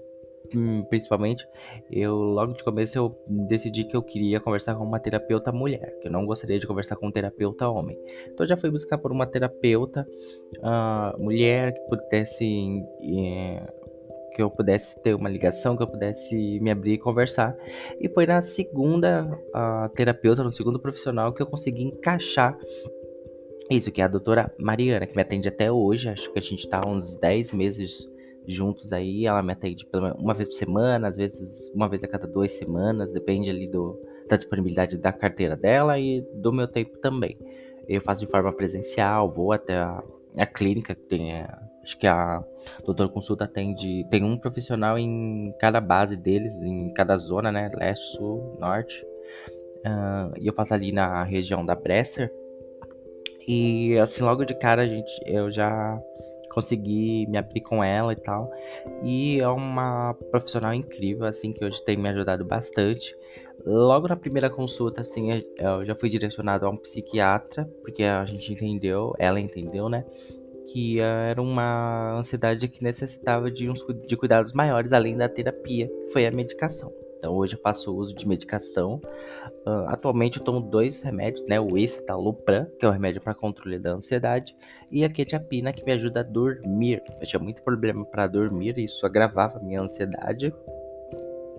principalmente, 0.89 1.47
eu 1.91 2.15
logo 2.15 2.53
de 2.53 2.65
começo 2.65 2.99
eu 2.99 3.17
decidi 3.49 3.85
que 3.85 3.97
eu 3.97 4.03
queria 4.03 4.41
conversar 4.41 4.75
com 4.75 4.85
uma 4.85 5.01
terapeuta 5.01 5.53
mulher, 5.53 5.99
que 6.01 6.09
eu 6.09 6.13
não 6.13 6.27
gostaria 6.27 6.59
de 6.59 6.67
conversar 6.67 6.97
com 6.97 7.09
um 7.09 7.13
terapeuta 7.13 7.69
homem. 7.69 7.99
Então 8.33 8.47
já 8.47 8.57
fui 8.57 8.71
buscar 8.71 8.99
por 8.99 9.13
uma 9.13 9.27
terapeuta 9.27 10.07
uh, 10.59 11.23
mulher 11.23 11.73
que 11.73 11.81
pudesse 11.81 12.85
uh, 13.01 13.87
que 14.35 14.43
eu 14.43 14.51
pudesse 14.51 15.01
ter 15.03 15.15
uma 15.15 15.31
ligação, 15.31 15.79
que 15.79 15.83
eu 15.83 15.87
pudesse 15.87 16.61
me 16.61 16.71
abrir 16.71 16.93
e 16.93 16.99
conversar. 16.99 17.57
E 17.99 18.07
foi 18.07 18.27
na 18.27 18.43
segunda 18.43 19.25
uh, 19.25 19.89
terapeuta, 19.95 20.45
no 20.45 20.53
segundo 20.53 20.79
profissional 20.79 21.33
que 21.33 21.43
eu 21.43 21.47
consegui 21.47 21.85
encaixar 21.85 22.59
isso, 23.71 23.91
que 23.91 24.01
é 24.01 24.05
a 24.05 24.09
doutora 24.09 24.53
Mariana, 24.59 25.07
que 25.07 25.17
me 25.17 25.23
atende 25.23 25.49
até 25.49 25.73
hoje. 25.73 26.09
Acho 26.09 26.33
que 26.33 26.39
a 26.39 26.43
gente 26.43 26.69
tá 26.69 26.83
há 26.85 26.89
uns 26.89 27.17
10 27.17 27.53
meses 27.53 28.09
juntos 28.47 28.93
aí. 28.93 29.27
Ela 29.27 29.43
me 29.43 29.53
atende 29.53 29.87
uma 30.19 30.35
vez 30.35 30.49
por 30.49 30.55
semana, 30.55 31.09
às 31.09 31.17
vezes 31.17 31.71
uma 31.75 31.89
vez 31.89 32.05
a 32.05 32.09
cada 32.09 32.27
duas 32.27 32.53
semanas, 32.53 33.13
depende 33.13 33.51
ali 33.51 33.67
do, 33.67 33.99
da 34.29 34.37
disponibilidade 34.37 34.99
da 34.99 35.13
carteira 35.13 35.57
dela 35.57 35.99
e 35.99 36.23
do 36.35 36.53
meu 36.53 36.69
tempo 36.69 36.99
também. 36.99 37.39
Eu 37.89 38.01
faço 38.01 38.25
de 38.25 38.31
forma 38.31 38.53
presencial, 38.53 39.31
vou 39.31 39.53
até 39.53 39.77
a, 39.77 40.03
a 40.37 40.47
clínica, 40.47 40.95
que 40.95 41.03
tem, 41.03 41.33
é, 41.33 41.49
acho 41.83 41.99
que 41.99 42.07
a 42.07 42.43
doutora 42.85 43.09
consulta 43.09 43.45
atende, 43.45 44.05
tem 44.11 44.25
um 44.25 44.37
profissional 44.37 44.99
em 44.99 45.55
cada 45.61 45.81
base 45.81 46.17
deles, 46.17 46.61
em 46.63 46.93
cada 46.93 47.17
zona, 47.17 47.53
né, 47.53 47.71
leste, 47.75 48.17
sul, 48.17 48.57
norte. 48.59 49.05
Uh, 49.87 50.35
e 50.41 50.49
eu 50.49 50.53
faço 50.53 50.75
ali 50.75 50.91
na 50.91 51.23
região 51.23 51.65
da 51.65 51.77
Bresser. 51.77 52.33
E 53.47 53.97
assim, 53.99 54.25
logo 54.25 54.45
de 54.45 54.55
cara, 54.55 54.83
a 54.83 54.87
gente, 54.87 55.13
eu 55.25 55.49
já 55.49 56.03
consegui 56.57 57.27
me 57.27 57.37
abrir 57.37 57.61
com 57.61 57.85
ela 57.85 58.15
e 58.15 58.17
tal. 58.17 58.51
E 59.05 59.39
é 59.39 59.49
uma 59.49 60.15
profissional 60.31 60.73
incrível, 60.73 61.27
assim, 61.27 61.53
que 61.53 61.63
hoje 61.63 61.85
tem 61.85 61.99
me 61.99 62.09
ajudado 62.09 62.47
bastante. 62.47 63.15
Logo 63.67 64.09
na 64.09 64.17
primeira 64.17 64.49
consulta, 64.49 65.03
assim, 65.03 65.45
eu 65.59 65.85
já 65.85 65.95
fui 65.95 66.09
direcionado 66.09 66.65
a 66.65 66.71
um 66.71 66.77
psiquiatra, 66.79 67.71
porque 67.83 68.05
a 68.05 68.25
gente 68.25 68.55
entendeu, 68.55 69.13
ela 69.19 69.39
entendeu, 69.39 69.91
né? 69.91 70.07
que 70.73 70.99
era 70.99 71.41
uma 71.41 72.19
ansiedade 72.19 72.67
que 72.67 72.83
necessitava 72.83 73.49
de, 73.49 73.71
uns, 73.71 73.87
de 74.05 74.17
cuidados 74.17 74.53
maiores 74.53 74.93
além 74.93 75.17
da 75.17 75.29
terapia, 75.29 75.87
que 75.87 76.13
foi 76.13 76.27
a 76.27 76.31
medicação. 76.33 76.93
Então 77.17 77.35
hoje 77.35 77.55
eu 77.55 77.61
faço 77.61 77.95
uso 77.95 78.15
de 78.15 78.27
medicação. 78.27 79.01
Uh, 79.67 79.89
atualmente 79.89 80.39
eu 80.39 80.45
tomo 80.45 80.61
dois 80.61 81.03
remédios, 81.03 81.45
né? 81.47 81.61
O 81.61 81.77
escitalopram, 81.77 82.67
que 82.79 82.85
é 82.85 82.89
o 82.89 82.93
remédio 82.93 83.21
para 83.21 83.35
controle 83.35 83.79
da 83.79 83.93
ansiedade, 83.93 84.57
e 84.91 85.05
a 85.05 85.09
quetiapina, 85.09 85.73
que 85.73 85.85
me 85.85 85.93
ajuda 85.93 86.21
a 86.21 86.23
dormir. 86.23 87.03
Eu 87.21 87.27
tinha 87.27 87.41
muito 87.41 87.63
problema 87.63 88.05
para 88.05 88.27
dormir, 88.27 88.79
e 88.79 88.85
isso 88.85 89.05
agravava 89.05 89.59
minha 89.61 89.81
ansiedade 89.81 90.53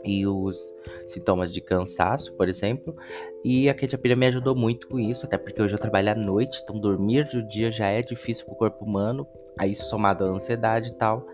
e 0.08 0.26
os 0.26 0.74
sintomas 1.06 1.54
de 1.54 1.60
cansaço, 1.60 2.34
por 2.34 2.48
exemplo. 2.48 2.96
E 3.44 3.70
a 3.70 3.74
quetiapina 3.74 4.16
me 4.16 4.28
ajudou 4.28 4.56
muito 4.56 4.88
com 4.88 5.00
isso, 5.00 5.26
até 5.26 5.38
porque 5.38 5.62
hoje 5.62 5.76
eu 5.76 5.80
trabalho 5.80 6.12
à 6.12 6.16
noite, 6.16 6.62
então 6.64 6.80
dormir 6.80 7.26
de 7.26 7.40
um 7.40 7.46
dia 7.46 7.72
já 7.72 7.88
é 7.88 8.02
difícil 8.02 8.46
para 8.46 8.54
o 8.54 8.58
corpo 8.58 8.86
humano. 8.86 9.28
Aí 9.60 9.76
somado 9.76 10.24
à 10.24 10.28
ansiedade 10.28 10.90
e 10.90 10.94
tal, 10.94 11.26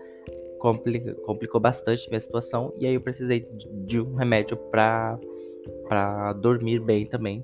complica, 0.64 1.14
complicou 1.16 1.60
bastante 1.60 2.08
minha 2.08 2.20
situação. 2.20 2.72
E 2.78 2.86
aí 2.86 2.94
eu 2.94 3.00
precisei 3.00 3.40
de, 3.40 3.68
de 3.68 4.00
um 4.00 4.14
remédio 4.14 4.56
para 4.56 5.18
para 5.88 6.32
dormir 6.34 6.78
bem 6.78 7.06
também. 7.06 7.42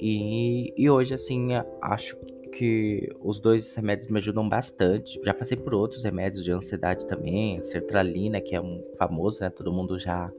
E, 0.00 0.72
e 0.76 0.88
hoje, 0.88 1.14
assim, 1.14 1.48
acho 1.82 2.16
que 2.52 3.08
os 3.20 3.40
dois 3.40 3.74
remédios 3.74 4.08
me 4.08 4.18
ajudam 4.18 4.48
bastante. 4.48 5.20
Já 5.24 5.34
passei 5.34 5.56
por 5.56 5.74
outros 5.74 6.04
remédios 6.04 6.44
de 6.44 6.52
ansiedade 6.52 7.06
também, 7.06 7.62
sertralina, 7.64 8.40
que 8.40 8.54
é 8.54 8.60
um 8.60 8.84
famoso, 8.96 9.40
né? 9.40 9.50
Todo 9.50 9.72
mundo 9.72 9.98
já 9.98 10.30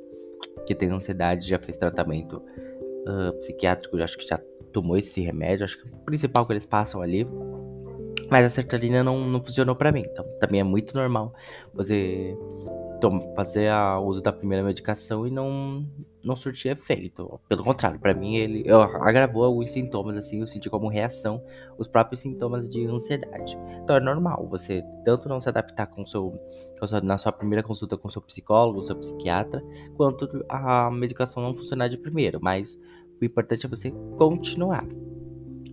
que 0.65 0.73
tem 0.73 0.89
ansiedade 0.89 1.47
já 1.47 1.59
fez 1.59 1.77
tratamento 1.77 2.41
uh, 3.07 3.33
psiquiátrico, 3.37 3.97
acho 3.97 4.17
que 4.17 4.27
já 4.27 4.37
tomou 4.71 4.97
esse 4.97 5.21
remédio, 5.21 5.65
acho 5.65 5.81
que 5.81 5.87
é 5.87 5.91
o 5.93 6.05
principal 6.05 6.45
que 6.45 6.53
eles 6.53 6.65
passam 6.65 7.01
ali. 7.01 7.27
Mas 8.29 8.45
a 8.45 8.49
sertralina 8.49 9.03
não, 9.03 9.25
não 9.25 9.43
funcionou 9.43 9.75
para 9.75 9.91
mim, 9.91 10.03
então 10.05 10.25
também 10.39 10.59
é 10.59 10.63
muito 10.63 10.95
normal 10.95 11.33
você 11.73 12.35
fazer 13.35 13.71
o 13.73 14.03
uso 14.03 14.21
da 14.21 14.31
primeira 14.31 14.63
medicação 14.63 15.25
e 15.25 15.31
não, 15.31 15.87
não 16.23 16.35
surtir 16.35 16.71
efeito. 16.71 17.39
Pelo 17.49 17.63
contrário, 17.63 17.99
para 17.99 18.13
mim 18.13 18.35
ele 18.35 18.63
eu, 18.65 18.81
agravou 18.81 19.43
alguns 19.43 19.71
sintomas, 19.71 20.15
assim, 20.17 20.41
eu 20.41 20.47
senti 20.47 20.69
como 20.69 20.87
reação 20.87 21.43
os 21.77 21.87
próprios 21.87 22.19
sintomas 22.19 22.69
de 22.69 22.85
ansiedade. 22.85 23.57
Então 23.83 23.95
é 23.95 23.99
normal 23.99 24.47
você 24.47 24.83
tanto 25.03 25.27
não 25.27 25.39
se 25.39 25.49
adaptar 25.49 25.87
com 25.87 26.05
seu, 26.05 26.31
com 26.79 26.87
seu, 26.87 27.01
na 27.01 27.17
sua 27.17 27.31
primeira 27.31 27.63
consulta 27.63 27.97
com 27.97 28.09
seu 28.09 28.21
psicólogo, 28.21 28.85
seu 28.85 28.95
psiquiatra, 28.95 29.63
quanto 29.95 30.45
a 30.47 30.91
medicação 30.91 31.41
não 31.41 31.55
funcionar 31.55 31.87
de 31.87 31.97
primeiro. 31.97 32.39
Mas 32.41 32.77
o 33.19 33.25
importante 33.25 33.65
é 33.65 33.69
você 33.69 33.91
continuar. 34.17 34.85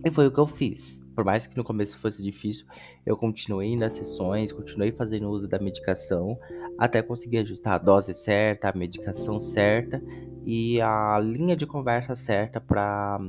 E 0.03 0.09
foi 0.09 0.27
o 0.27 0.31
que 0.31 0.39
eu 0.39 0.47
fiz. 0.47 1.01
Por 1.19 1.25
mais 1.25 1.45
que 1.45 1.57
no 1.57 1.65
começo 1.65 1.99
fosse 1.99 2.23
difícil, 2.23 2.65
eu 3.05 3.17
continuei 3.17 3.75
nas 3.75 3.95
sessões, 3.95 4.53
continuei 4.53 4.93
fazendo 4.93 5.29
uso 5.29 5.49
da 5.49 5.59
medicação 5.59 6.39
até 6.77 7.01
conseguir 7.01 7.39
ajustar 7.39 7.73
a 7.73 7.77
dose 7.77 8.13
certa, 8.13 8.69
a 8.69 8.73
medicação 8.73 9.37
certa 9.37 10.01
e 10.45 10.79
a 10.79 11.19
linha 11.19 11.57
de 11.57 11.67
conversa 11.67 12.15
certa 12.15 12.61
para 12.61 13.19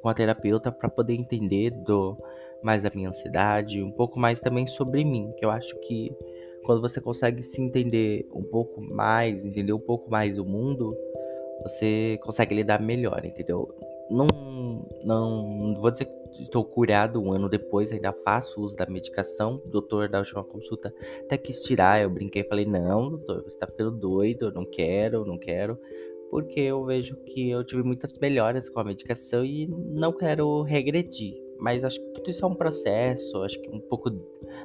com 0.00 0.08
a 0.08 0.14
terapeuta 0.14 0.70
para 0.70 0.88
poder 0.88 1.14
entender 1.14 1.70
do 1.70 2.16
mais 2.62 2.84
da 2.84 2.92
minha 2.94 3.08
ansiedade, 3.08 3.82
um 3.82 3.90
pouco 3.90 4.16
mais 4.16 4.38
também 4.38 4.68
sobre 4.68 5.04
mim, 5.04 5.34
que 5.36 5.44
eu 5.44 5.50
acho 5.50 5.76
que 5.80 6.16
quando 6.64 6.80
você 6.80 7.00
consegue 7.00 7.42
se 7.42 7.60
entender 7.60 8.28
um 8.32 8.44
pouco 8.44 8.80
mais, 8.80 9.44
entender 9.44 9.72
um 9.72 9.80
pouco 9.80 10.08
mais 10.08 10.38
o 10.38 10.44
mundo, 10.44 10.96
você 11.64 12.20
consegue 12.22 12.54
lidar 12.54 12.80
melhor, 12.80 13.24
entendeu? 13.24 13.74
Não, 14.10 14.26
não 15.04 15.74
vou 15.76 15.90
dizer 15.90 16.06
que 16.06 16.42
estou 16.42 16.64
curado 16.64 17.20
um 17.20 17.32
ano 17.32 17.48
depois, 17.48 17.92
ainda 17.92 18.12
faço 18.12 18.60
uso 18.60 18.76
da 18.76 18.86
medicação. 18.86 19.60
O 19.64 19.68
doutor, 19.68 20.08
da 20.08 20.18
última 20.18 20.44
consulta, 20.44 20.94
até 21.24 21.38
quis 21.38 21.62
tirar. 21.62 22.02
Eu 22.02 22.10
brinquei 22.10 22.42
e 22.42 22.48
falei: 22.48 22.64
Não, 22.64 23.10
doutor, 23.10 23.42
você 23.42 23.48
está 23.48 23.66
ficando 23.66 23.92
doido, 23.92 24.46
eu 24.46 24.52
não 24.52 24.64
quero, 24.64 25.24
não 25.24 25.38
quero. 25.38 25.78
Porque 26.30 26.60
eu 26.60 26.84
vejo 26.84 27.16
que 27.16 27.50
eu 27.50 27.64
tive 27.64 27.82
muitas 27.82 28.18
melhoras 28.18 28.68
com 28.68 28.80
a 28.80 28.84
medicação 28.84 29.44
e 29.44 29.66
não 29.68 30.12
quero 30.12 30.62
regredir. 30.62 31.44
Mas 31.58 31.84
acho 31.84 32.00
que 32.00 32.12
tudo 32.14 32.30
isso 32.30 32.44
é 32.44 32.48
um 32.48 32.54
processo, 32.54 33.42
acho 33.42 33.60
que 33.60 33.70
um 33.70 33.80
pouco 33.80 34.10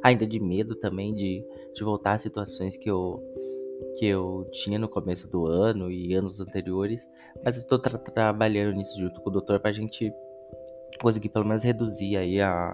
ainda 0.02 0.26
de 0.26 0.40
medo 0.40 0.76
também 0.76 1.14
de, 1.14 1.46
de 1.74 1.84
voltar 1.84 2.14
a 2.14 2.20
situações 2.20 2.76
que 2.76 2.90
eu 2.90 3.22
que 3.98 4.06
eu 4.06 4.48
tinha 4.52 4.80
no 4.80 4.88
começo 4.88 5.30
do 5.30 5.46
ano 5.46 5.92
e 5.92 6.14
anos 6.14 6.40
anteriores, 6.40 7.10
mas 7.44 7.58
estou 7.58 7.80
tra 7.80 7.98
trabalhando 7.98 8.76
nisso 8.76 9.00
junto 9.00 9.22
com 9.22 9.30
o 9.30 9.34
doutor 9.34 9.60
para 9.60 9.72
a 9.72 9.74
gente 9.74 10.14
conseguir 11.02 11.30
pelo 11.30 11.46
menos 11.46 11.64
reduzir 11.64 12.18
aí 12.18 12.42
a, 12.42 12.74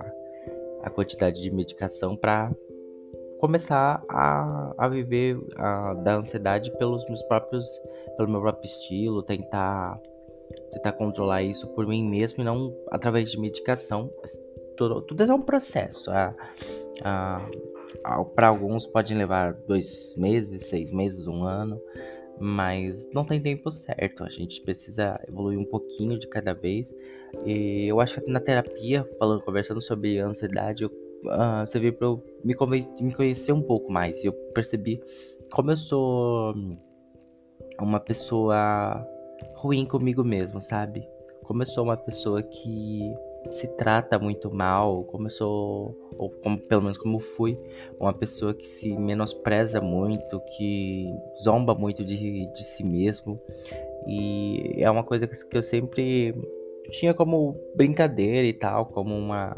a 0.84 0.90
quantidade 0.90 1.42
de 1.42 1.52
medicação 1.52 2.16
para 2.16 2.52
começar 3.40 4.04
a, 4.10 4.74
a 4.78 4.88
viver 4.88 5.38
a, 5.58 5.94
da 5.96 6.16
ansiedade 6.16 6.72
pelos 6.78 7.06
meus 7.08 7.22
próprios 7.24 7.66
pelo 8.18 8.30
meu 8.30 8.42
próprio 8.42 8.66
estilo, 8.66 9.22
tentar 9.22 10.00
tentar 10.72 10.94
controlar 10.94 11.44
isso 11.44 11.68
por 11.70 11.86
mim 11.88 12.08
mesmo 12.08 12.42
e 12.42 12.46
não 12.46 12.76
através 12.92 13.32
de 13.32 13.40
medicação. 13.40 14.12
Tudo, 14.78 15.02
tudo 15.02 15.24
é 15.24 15.34
um 15.34 15.42
processo. 15.42 16.12
A, 16.12 16.34
a, 17.04 17.50
para 18.36 18.48
alguns 18.48 18.86
podem 18.86 19.18
levar 19.18 19.54
dois 19.54 20.16
meses, 20.16 20.68
seis 20.68 20.92
meses, 20.92 21.28
um 21.28 21.44
ano, 21.44 21.82
mas 22.40 23.10
não 23.14 23.24
tem 23.24 23.42
tempo 23.42 23.72
certo. 23.72 24.24
A 24.24 24.30
gente 24.30 24.62
precisa 24.62 25.20
evoluir 25.28 25.60
um 25.60 25.66
pouquinho 25.66 26.18
de 26.20 26.28
cada 26.28 26.54
vez. 26.54 26.94
E 27.46 27.88
eu 27.88 28.00
acho 28.00 28.22
que 28.22 28.30
na 28.30 28.40
terapia, 28.40 29.08
falando, 29.20 29.42
conversando 29.42 29.82
sobre 29.82 30.20
ansiedade, 30.20 30.84
eu, 30.84 30.90
uh, 30.90 31.66
você 31.66 31.80
veio 31.80 31.94
para 31.94 32.10
me, 32.44 32.56
me 33.00 33.14
conhecer 33.14 33.52
um 33.52 33.62
pouco 33.62 33.92
mais. 33.92 34.24
E 34.24 34.28
eu 34.28 34.34
percebi 34.54 35.02
como 35.52 35.72
eu 35.72 35.78
sou 35.78 36.54
uma 37.80 38.00
pessoa 38.00 39.06
ruim 39.56 39.86
comigo 39.86 40.24
mesmo, 40.24 40.62
sabe? 40.62 41.08
Como 41.44 41.62
eu 41.62 41.66
sou 41.66 41.84
uma 41.84 41.98
pessoa 41.98 42.42
que 42.42 43.14
se 43.52 43.68
trata 43.68 44.18
muito 44.20 44.54
mal, 44.54 45.04
como 45.06 45.28
eu 45.28 45.32
sou, 45.32 45.98
ou 46.18 46.30
como, 46.30 46.58
pelo 46.60 46.82
menos 46.82 46.98
como 46.98 47.20
fui, 47.20 47.60
uma 48.00 48.14
pessoa 48.14 48.54
que 48.54 48.66
se 48.66 48.96
menospreza 48.98 49.82
muito, 49.82 50.40
que 50.56 51.08
zomba 51.44 51.76
muito 51.76 52.04
de, 52.04 52.52
de 52.52 52.64
si 52.64 52.84
mesmo. 52.84 53.40
E 54.08 54.76
é 54.78 54.90
uma 54.90 55.04
coisa 55.04 55.28
que 55.28 55.58
eu 55.58 55.64
sempre 55.64 56.34
tinha 56.92 57.14
como 57.14 57.56
brincadeira 57.76 58.48
e 58.48 58.54
tal, 58.54 58.86
como 58.86 59.16
uma, 59.16 59.56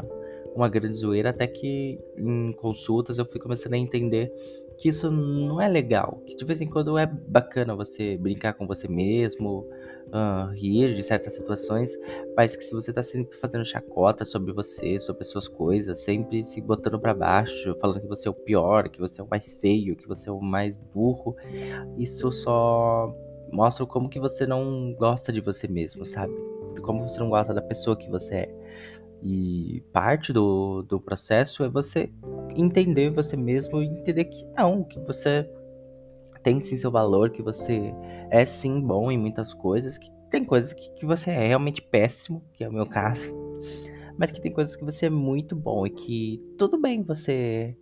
uma 0.54 0.68
grande 0.68 0.98
zoeira, 0.98 1.30
até 1.30 1.46
que 1.46 1.98
em 2.16 2.52
consultas 2.52 3.18
eu 3.18 3.26
fui 3.26 3.40
começando 3.40 3.74
a 3.74 3.78
entender 3.78 4.32
que 4.78 4.88
isso 4.88 5.10
não 5.10 5.60
é 5.60 5.68
legal, 5.68 6.22
que 6.24 6.36
de 6.36 6.44
vez 6.44 6.60
em 6.60 6.66
quando 6.66 6.96
é 6.96 7.04
bacana 7.04 7.74
você 7.74 8.16
brincar 8.16 8.54
com 8.54 8.66
você 8.66 8.86
mesmo, 8.86 9.68
uh, 10.08 10.52
rir 10.52 10.94
de 10.94 11.02
certas 11.02 11.34
situações, 11.34 11.90
mas 12.36 12.56
que 12.56 12.62
se 12.62 12.74
você 12.74 12.92
tá 12.92 13.02
sempre 13.02 13.36
fazendo 13.38 13.64
chacota 13.64 14.24
sobre 14.24 14.52
você, 14.52 14.98
sobre 15.00 15.22
as 15.22 15.30
suas 15.30 15.48
coisas, 15.48 15.98
sempre 15.98 16.42
se 16.44 16.60
botando 16.60 16.98
para 16.98 17.14
baixo, 17.14 17.76
falando 17.80 18.00
que 18.00 18.06
você 18.06 18.28
é 18.28 18.30
o 18.30 18.34
pior, 18.34 18.88
que 18.88 19.00
você 19.00 19.20
é 19.20 19.24
o 19.24 19.28
mais 19.28 19.54
feio, 19.60 19.96
que 19.96 20.06
você 20.06 20.28
é 20.28 20.32
o 20.32 20.40
mais 20.40 20.76
burro, 20.94 21.36
isso 21.96 22.30
só 22.32 23.14
mostra 23.50 23.86
como 23.86 24.08
que 24.08 24.20
você 24.20 24.46
não 24.46 24.94
gosta 24.98 25.32
de 25.32 25.40
você 25.40 25.66
mesmo, 25.66 26.04
sabe? 26.04 26.34
Como 26.82 27.08
você 27.08 27.18
não 27.18 27.30
gosta 27.30 27.54
da 27.54 27.62
pessoa 27.62 27.96
que 27.96 28.10
você 28.10 28.34
é. 28.34 28.58
E 29.20 29.82
parte 29.92 30.32
do, 30.32 30.82
do 30.82 31.00
processo 31.00 31.64
é 31.64 31.68
você 31.68 32.08
entender 32.54 33.10
você 33.10 33.36
mesmo 33.36 33.82
e 33.82 33.86
entender 33.86 34.24
que 34.26 34.44
não, 34.56 34.84
que 34.84 34.98
você 35.00 35.48
tem 36.42 36.60
sim 36.60 36.76
seu 36.76 36.90
valor, 36.90 37.30
que 37.30 37.42
você 37.42 37.94
é 38.30 38.44
sim 38.46 38.80
bom 38.80 39.10
em 39.10 39.18
muitas 39.18 39.52
coisas, 39.54 39.98
que 39.98 40.10
tem 40.30 40.44
coisas 40.44 40.72
que, 40.72 40.90
que 40.94 41.06
você 41.06 41.30
é 41.30 41.46
realmente 41.46 41.80
péssimo, 41.80 42.42
que 42.52 42.62
é 42.62 42.68
o 42.68 42.72
meu 42.72 42.86
caso, 42.86 43.32
mas 44.18 44.30
que 44.30 44.40
tem 44.40 44.52
coisas 44.52 44.76
que 44.76 44.84
você 44.84 45.06
é 45.06 45.10
muito 45.10 45.56
bom 45.56 45.86
e 45.86 45.90
que 45.90 46.42
tudo 46.56 46.78
bem 46.78 47.02
você 47.02 47.76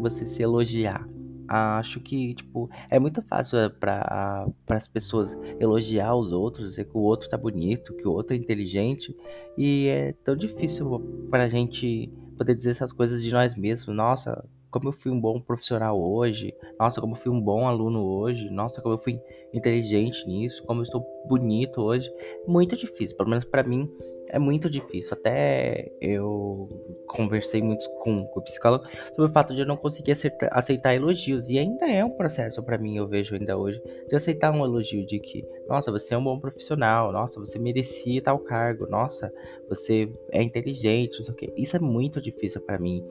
você 0.00 0.26
se 0.26 0.42
elogiar. 0.42 1.08
Acho 1.48 2.00
que, 2.00 2.34
tipo, 2.34 2.68
é 2.90 2.98
muito 2.98 3.22
fácil 3.22 3.58
é, 3.58 3.68
para 3.68 4.48
as 4.68 4.88
pessoas 4.88 5.36
elogiar 5.60 6.14
os 6.16 6.32
outros, 6.32 6.70
dizer 6.70 6.86
que 6.86 6.96
o 6.96 7.00
outro 7.00 7.28
tá 7.28 7.36
bonito, 7.36 7.94
que 7.94 8.06
o 8.06 8.12
outro 8.12 8.34
é 8.34 8.38
inteligente, 8.38 9.16
e 9.56 9.86
é 9.86 10.12
tão 10.24 10.34
difícil 10.34 11.00
pra 11.30 11.48
gente 11.48 12.12
poder 12.36 12.54
dizer 12.54 12.70
essas 12.70 12.92
coisas 12.92 13.22
de 13.22 13.30
nós 13.32 13.54
mesmos. 13.54 13.94
Nossa, 13.94 14.44
como 14.78 14.90
eu 14.90 14.92
fui 14.92 15.10
um 15.10 15.20
bom 15.20 15.40
profissional 15.40 15.98
hoje, 15.98 16.54
nossa, 16.78 17.00
como 17.00 17.14
eu 17.14 17.18
fui 17.18 17.32
um 17.32 17.40
bom 17.40 17.66
aluno 17.66 18.04
hoje, 18.04 18.50
nossa, 18.50 18.82
como 18.82 18.94
eu 18.94 18.98
fui 18.98 19.18
inteligente 19.52 20.26
nisso, 20.26 20.62
como 20.64 20.80
eu 20.80 20.84
estou 20.84 21.04
bonito 21.26 21.80
hoje. 21.80 22.12
Muito 22.46 22.76
difícil, 22.76 23.16
pelo 23.16 23.30
menos 23.30 23.44
para 23.44 23.62
mim 23.62 23.90
é 24.30 24.38
muito 24.38 24.68
difícil. 24.68 25.14
Até 25.14 25.90
eu 26.00 26.68
conversei 27.06 27.62
muito 27.62 27.88
com, 28.00 28.28
o 28.34 28.42
psicólogo 28.42 28.84
sobre 29.08 29.30
o 29.30 29.32
fato 29.32 29.54
de 29.54 29.60
eu 29.60 29.66
não 29.66 29.76
conseguir 29.76 30.12
aceitar, 30.12 30.48
aceitar 30.52 30.94
elogios. 30.94 31.48
E 31.48 31.58
ainda 31.58 31.86
é 31.86 32.04
um 32.04 32.10
processo 32.10 32.62
para 32.62 32.78
mim, 32.78 32.96
eu 32.96 33.06
vejo 33.06 33.34
ainda 33.34 33.56
hoje, 33.56 33.80
de 34.08 34.16
aceitar 34.16 34.50
um 34.50 34.64
elogio 34.64 35.06
de 35.06 35.18
que, 35.18 35.44
nossa, 35.68 35.90
você 35.90 36.14
é 36.14 36.18
um 36.18 36.24
bom 36.24 36.38
profissional, 36.38 37.12
nossa, 37.12 37.40
você 37.40 37.58
merecia 37.58 38.22
tal 38.22 38.38
cargo, 38.38 38.86
nossa, 38.86 39.32
você 39.68 40.08
é 40.32 40.42
inteligente, 40.42 41.18
não 41.18 41.24
sei 41.24 41.48
o. 41.48 41.52
Isso 41.56 41.76
é 41.76 41.80
muito 41.80 42.20
difícil 42.20 42.60
para 42.60 42.78
mim. 42.78 43.04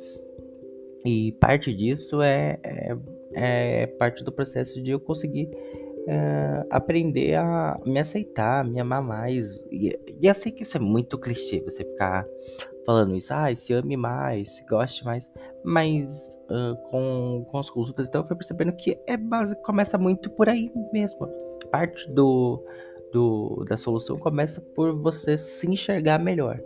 E 1.05 1.31
parte 1.33 1.74
disso 1.74 2.21
é, 2.21 2.57
é, 2.63 2.97
é 3.33 3.88
parte 3.88 4.24
do 4.24 4.31
processo 4.31 4.81
de 4.81 4.91
eu 4.91 5.00
conseguir 5.00 5.50
é, 6.07 6.65
aprender 6.69 7.35
a 7.35 7.79
me 7.85 8.00
aceitar, 8.00 8.65
me 8.65 8.79
amar 8.79 9.03
mais. 9.03 9.63
E, 9.71 9.97
e, 10.21 10.27
eu 10.27 10.33
sei 10.33 10.51
que 10.51 10.63
isso 10.63 10.77
é 10.77 10.79
muito 10.79 11.17
clichê, 11.17 11.62
você 11.62 11.83
ficar 11.83 12.25
falando 12.85 13.15
isso, 13.15 13.33
ah, 13.33 13.53
se 13.55 13.74
ame 13.74 13.95
mais, 13.97 14.57
se 14.57 14.65
goste 14.65 15.05
mais. 15.05 15.29
Mas 15.63 16.39
uh, 16.50 16.75
com, 16.89 17.45
com 17.50 17.57
as 17.57 17.69
consultas, 17.69 18.07
então 18.07 18.21
eu 18.21 18.27
fui 18.27 18.35
percebendo 18.35 18.74
que 18.74 19.00
é 19.07 19.17
base, 19.17 19.55
começa 19.62 19.97
muito 19.97 20.29
por 20.31 20.50
aí 20.50 20.71
mesmo. 20.91 21.27
Parte 21.71 22.09
do, 22.12 22.63
do, 23.12 23.65
da 23.67 23.77
solução 23.77 24.17
começa 24.17 24.62
por 24.75 24.95
você 25.01 25.38
se 25.38 25.69
enxergar 25.69 26.19
melhor. 26.19 26.59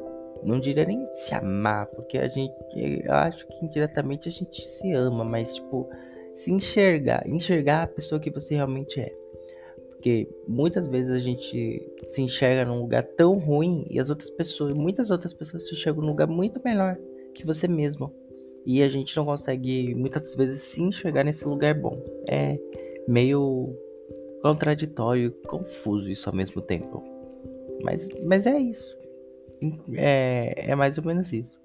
Não 0.43 0.60
diria 0.60 0.86
nem 0.86 1.08
se 1.13 1.34
amar, 1.36 1.88
porque 1.88 2.17
a 2.17 2.27
gente, 2.27 2.53
eu 2.75 3.13
acho 3.13 3.46
que 3.48 3.65
indiretamente 3.65 4.29
a 4.29 4.31
gente 4.31 4.62
se 4.62 4.93
ama, 4.93 5.24
mas 5.24 5.55
tipo, 5.55 5.89
se 6.34 6.51
enxergar, 6.51 7.27
enxergar 7.27 7.84
a 7.84 7.88
pessoa 7.88 8.19
que 8.19 8.31
você 8.31 8.55
realmente 8.55 9.00
é. 9.00 9.13
Porque 9.89 10.29
muitas 10.48 10.88
vezes 10.88 11.12
a 11.12 11.19
gente 11.19 11.91
se 12.12 12.22
enxerga 12.22 12.63
num 12.63 12.79
lugar 12.79 13.03
tão 13.03 13.38
ruim 13.38 13.86
e 13.89 14.00
as 14.00 14.10
outras 14.10 14.29
pessoas, 14.29 14.74
muitas 14.74 15.12
outras 15.12 15.34
pessoas 15.34 15.67
se 15.67 15.74
enxergam 15.74 16.01
num 16.01 16.12
lugar 16.12 16.27
muito 16.27 16.62
melhor 16.63 16.98
que 17.34 17.46
você 17.46 17.67
mesmo. 17.67 18.13
E 18.65 18.81
a 18.81 18.89
gente 18.89 19.15
não 19.17 19.25
consegue 19.25 19.93
muitas 19.96 20.36
vezes 20.36 20.62
se 20.62 20.81
enxergar 20.81 21.24
nesse 21.24 21.46
lugar 21.46 21.74
bom. 21.74 22.01
É 22.29 22.58
meio 23.08 23.75
contraditório 24.41 25.31
confuso 25.48 26.10
isso 26.10 26.29
ao 26.29 26.36
mesmo 26.36 26.62
tempo. 26.62 27.03
Mas, 27.84 28.10
mas 28.24 28.46
é 28.46 28.58
isso. 28.60 28.99
É, 29.96 30.72
é 30.72 30.75
mais 30.75 30.98
ou 30.98 31.04
menos 31.04 31.34
isso. 31.34 31.60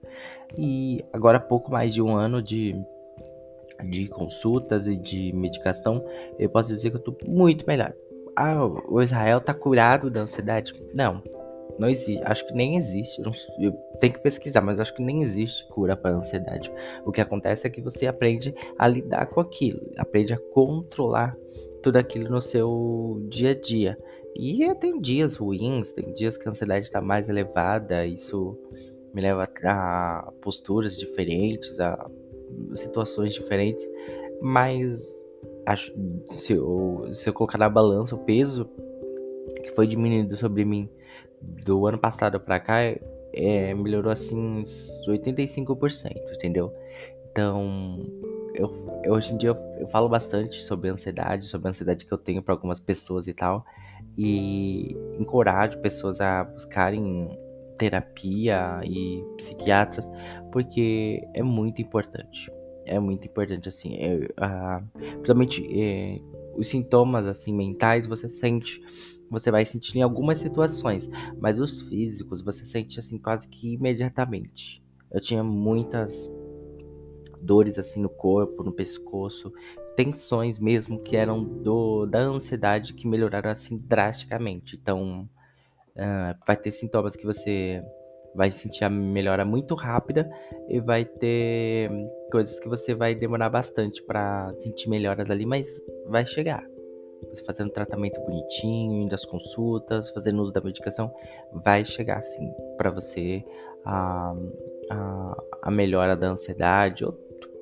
E 0.57 0.99
agora 1.13 1.39
pouco 1.39 1.71
mais 1.71 1.93
de 1.93 2.03
um 2.03 2.15
ano 2.15 2.43
de 2.43 2.75
de 3.85 4.07
consultas 4.07 4.87
e 4.87 4.97
de 4.97 5.33
medicação, 5.33 6.03
eu 6.39 6.49
posso 6.49 6.69
dizer 6.69 6.91
que 6.91 6.97
eu 6.97 7.01
tô 7.01 7.17
muito 7.27 7.67
melhor 7.67 7.93
ah, 8.37 8.67
o 8.89 9.01
Israel 9.01 9.41
tá 9.41 9.55
curado 9.55 10.11
da 10.11 10.23
ansiedade. 10.23 10.75
Não, 10.93 11.23
não 11.79 11.89
existe. 11.89 12.21
Acho 12.25 12.47
que 12.47 12.55
nem 12.55 12.77
existe. 12.77 13.21
Eu, 13.21 13.33
eu 13.59 13.73
tenho 14.01 14.13
que 14.13 14.21
pesquisar, 14.21 14.61
mas 14.61 14.81
acho 14.81 14.95
que 14.95 15.03
nem 15.03 15.23
existe 15.23 15.67
cura 15.69 15.97
para 15.97 16.17
ansiedade. 16.17 16.73
O 17.05 17.13
que 17.13 17.21
acontece 17.21 17.67
é 17.67 17.71
que 17.71 17.81
você 17.81 18.07
aprende 18.07 18.55
a 18.79 18.89
lidar 18.89 19.27
com 19.27 19.41
aquilo, 19.41 19.81
aprende 19.97 20.33
a 20.33 20.39
controlar 20.53 21.37
tudo 21.83 21.97
aquilo 21.97 22.31
no 22.31 22.41
seu 22.41 23.25
dia 23.29 23.51
a 23.51 23.55
dia. 23.55 23.99
E 24.37 24.75
tem 24.75 25.01
dias 25.01 25.37
ruins, 25.37 25.93
tem 25.93 26.13
dias 26.13 26.37
que 26.37 26.49
a 26.49 26.51
ansiedade 26.51 26.87
está 26.87 27.01
mais 27.01 27.29
elevada, 27.29 28.05
isso 28.05 28.59
me 29.15 29.21
leva 29.23 29.49
a 29.65 30.33
posturas 30.43 30.97
diferentes, 30.97 31.79
a 31.79 32.11
situações 32.75 33.33
diferentes, 33.33 33.89
mas 34.43 35.25
acho, 35.67 35.93
se 36.31 36.55
eu, 36.55 37.09
se 37.13 37.29
eu 37.29 37.33
colocar 37.33 37.59
na 37.59 37.69
balança 37.69 38.15
o 38.15 38.19
peso 38.19 38.69
que 39.63 39.71
foi 39.75 39.87
diminuído 39.87 40.37
sobre 40.37 40.65
mim 40.65 40.89
do 41.65 41.87
ano 41.87 41.99
passado 41.99 42.41
para 42.41 42.59
cá, 42.59 42.79
é, 43.33 43.75
melhorou 43.75 44.11
assim 44.11 44.63
85%, 45.09 46.13
entendeu? 46.35 46.73
Então, 47.31 48.05
eu, 48.55 48.73
eu, 49.05 49.13
hoje 49.13 49.35
em 49.35 49.37
dia 49.37 49.51
eu, 49.51 49.57
eu, 49.81 49.89
falo 49.89 50.09
bastante 50.09 50.63
sobre 50.63 50.89
ansiedade, 50.89 51.47
sobre 51.47 51.69
a 51.69 51.71
ansiedade 51.71 52.05
que 52.05 52.13
eu 52.13 52.19
tenho 52.19 52.43
para 52.43 52.55
algumas 52.55 52.79
pessoas 52.79 53.27
e 53.27 53.35
tal, 53.35 53.65
e 54.17 54.97
encorajo 55.19 55.79
pessoas 55.79 56.21
a 56.21 56.45
buscarem 56.45 57.29
terapia 57.79 58.81
e 58.85 59.25
psiquiatras, 59.37 60.09
porque 60.53 61.23
é 61.35 61.43
muito 61.43 61.83
importante 61.83 62.51
é 62.87 62.99
muito 62.99 63.27
importante, 63.27 63.69
assim. 63.69 63.97
É, 63.97 64.29
a, 64.37 64.83
principalmente 64.99 65.67
é, 65.81 66.21
os 66.57 66.69
sintomas, 66.69 67.27
assim, 67.27 67.55
mentais, 67.55 68.07
você 68.07 68.29
sente. 68.29 68.83
Você 69.31 69.51
vai 69.51 69.65
sentir 69.65 69.99
em 69.99 70.03
algumas 70.03 70.39
situações, 70.39 71.11
mas 71.41 71.59
os 71.59 71.83
físicos 71.83 72.43
você 72.43 72.65
sente, 72.65 72.99
assim, 72.99 73.19
quase 73.19 73.49
que 73.49 73.75
imediatamente. 73.75 74.83
Eu 75.11 75.21
tinha 75.21 75.43
muitas 75.43 76.31
dores, 77.41 77.79
assim, 77.79 78.01
no 78.01 78.09
corpo, 78.09 78.63
no 78.63 78.73
pescoço, 78.73 79.53
tensões 79.97 80.59
mesmo 80.59 81.01
que 81.03 81.17
eram 81.17 81.43
do, 81.43 82.07
da 82.07 82.21
ansiedade 82.21 82.95
que 82.95 83.07
melhoraram, 83.07 83.51
assim, 83.51 83.79
drasticamente. 83.79 84.77
Então, 84.77 85.29
uh, 85.97 86.39
vai 86.47 86.57
ter 86.57 86.73
sintomas 86.73 87.17
que 87.17 87.25
você 87.25 87.83
vai 88.35 88.51
sentir 88.51 88.85
a 88.85 88.91
melhora 88.91 89.45
muito 89.45 89.75
rápida 89.75 90.29
e 90.69 90.81
vai 90.81 91.05
ter 91.05 91.91
coisas 92.31 92.59
que 92.59 92.69
você 92.69 92.95
vai 92.95 93.15
demorar 93.15 93.49
bastante 93.49 94.03
para 94.03 94.53
sentir 94.57 94.89
melhoras 94.89 95.31
ali, 95.31 95.47
mas 95.47 95.69
vai 96.09 96.27
chegar. 96.27 96.65
Você 97.31 97.45
fazendo 97.45 97.71
tratamento 97.71 98.21
bonitinho, 98.21 99.03
indo 99.05 99.15
às 99.15 99.25
consultas, 99.25 100.11
fazendo 100.11 100.43
uso 100.43 100.53
da 100.53 100.61
medicação, 100.61 101.13
vai 101.53 101.85
chegar 101.85 102.23
sim 102.23 102.53
para 102.77 102.91
você 102.91 103.43
a, 103.85 104.35
a, 104.91 105.43
a 105.63 105.71
melhora 105.71 106.17
da 106.17 106.29
ansiedade 106.29 107.05
ou 107.05 107.13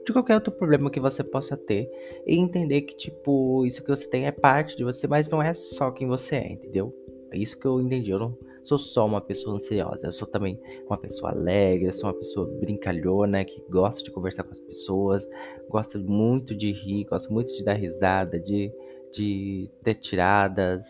de 0.04 0.12
qualquer 0.12 0.34
outro 0.34 0.52
problema 0.52 0.90
que 0.90 1.00
você 1.00 1.22
possa 1.22 1.56
ter 1.56 1.88
e 2.26 2.36
entender 2.36 2.82
que 2.82 2.96
tipo 2.96 3.64
isso 3.64 3.82
que 3.82 3.88
você 3.88 4.08
tem 4.08 4.26
é 4.26 4.32
parte 4.32 4.76
de 4.76 4.84
você, 4.84 5.06
mas 5.06 5.28
não 5.28 5.42
é 5.42 5.54
só 5.54 5.90
quem 5.90 6.06
você 6.08 6.36
é, 6.36 6.52
entendeu? 6.52 6.94
É 7.30 7.38
isso 7.38 7.58
que 7.58 7.66
eu 7.66 7.80
entendi. 7.80 8.10
Eu 8.10 8.18
não 8.18 8.38
sou 8.62 8.78
só 8.78 9.06
uma 9.06 9.20
pessoa 9.20 9.56
ansiosa, 9.56 10.06
eu 10.06 10.12
sou 10.12 10.28
também 10.28 10.60
uma 10.86 10.98
pessoa 10.98 11.32
alegre, 11.32 11.86
eu 11.86 11.92
sou 11.92 12.08
uma 12.08 12.16
pessoa 12.16 12.46
brincalhona 12.60 13.44
que 13.44 13.62
gosta 13.70 14.02
de 14.02 14.10
conversar 14.10 14.44
com 14.44 14.50
as 14.50 14.58
pessoas, 14.58 15.28
gosta 15.68 15.98
muito 15.98 16.54
de 16.54 16.70
rir, 16.70 17.04
gosta 17.04 17.32
muito 17.32 17.52
de 17.52 17.64
dar 17.64 17.74
risada, 17.74 18.38
de, 18.38 18.72
de 19.12 19.70
ter 19.82 19.94
tiradas, 19.94 20.86